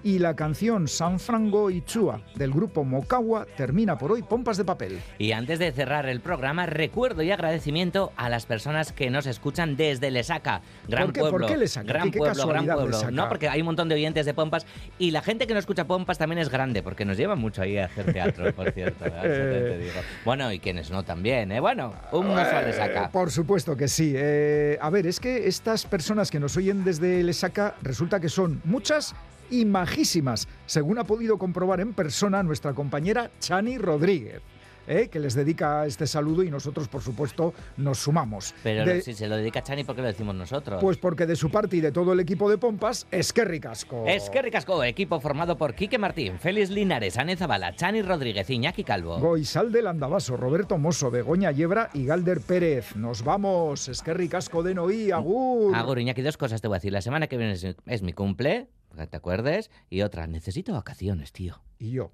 [0.03, 4.65] y la canción San Frango y Chua del grupo Mokawa termina por hoy Pompas de
[4.65, 4.99] Papel.
[5.19, 9.77] Y antes de cerrar el programa, recuerdo y agradecimiento a las personas que nos escuchan
[9.77, 10.63] desde Lesaca.
[10.89, 11.21] Gran ¿Por qué?
[11.21, 11.47] ¿Por pueblo.
[11.49, 11.87] qué Lesaca?
[11.87, 12.87] Gran ¿Qué- qué pueblo, gran pueblo.
[12.89, 13.11] Lesaca?
[13.11, 14.67] No, porque hay un montón de oyentes de Pompas
[14.99, 17.79] y la gente que no escucha Pompas también es grande, porque nos lleva mucho ahí
[17.79, 19.05] a hacer teatro, por cierto.
[19.07, 19.13] ¿eh?
[19.23, 20.01] Eso te digo.
[20.25, 21.61] Bueno, y quienes no también, ¿eh?
[21.61, 23.11] Bueno, un beso a Lesaca.
[23.11, 24.13] por supuesto que sí.
[24.17, 28.61] Eh, a ver, es que estas personas que nos oyen desde Lesaca resulta que son
[28.65, 29.15] muchas
[29.51, 34.41] y majísimas, según ha podido comprobar en persona nuestra compañera Chani Rodríguez.
[34.87, 35.09] ¿eh?
[35.09, 38.55] que les dedica este saludo y nosotros, por supuesto, nos sumamos.
[38.65, 40.81] Pero De- si se lo dedica a Chani, ¿por qué lo decimos nosotros?
[40.81, 44.05] Pues porque de su parte y de todo el equipo de Pompas, es que ricasco.
[44.09, 48.83] Es que ricasco, equipo formado por Quique Martín, Félix Linares, Ane Zabala, Chani Rodríguez, Iñaki
[48.83, 49.19] Calvo.
[49.21, 52.97] Goizal del Andabaso, Roberto Mosso, Begoña Yebra y Galder Pérez.
[52.97, 53.89] Nos vamos.
[53.89, 55.73] Es que ricasco de Noí, agur.
[55.77, 56.93] Agur, Iñaki, dos cosas te voy a decir.
[56.93, 57.53] La semana que viene
[57.87, 58.67] es, mi cumple,
[59.07, 61.63] te acuerdes, y otra, necesito vacaciones, tío.
[61.79, 62.13] Y yo.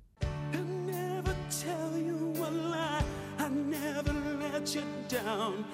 [0.52, 3.04] never tell you a lie.
[3.38, 5.64] I never let you down.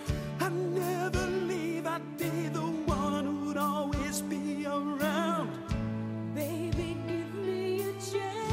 [0.40, 1.86] I never leave.
[1.86, 5.50] I'd be the one who'd always be around.
[6.34, 8.52] Baby, give me a chance.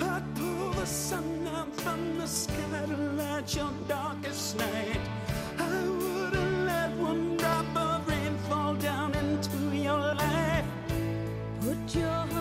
[0.00, 4.24] I'd pull the sun down from the sky to light your dark
[11.96, 12.39] your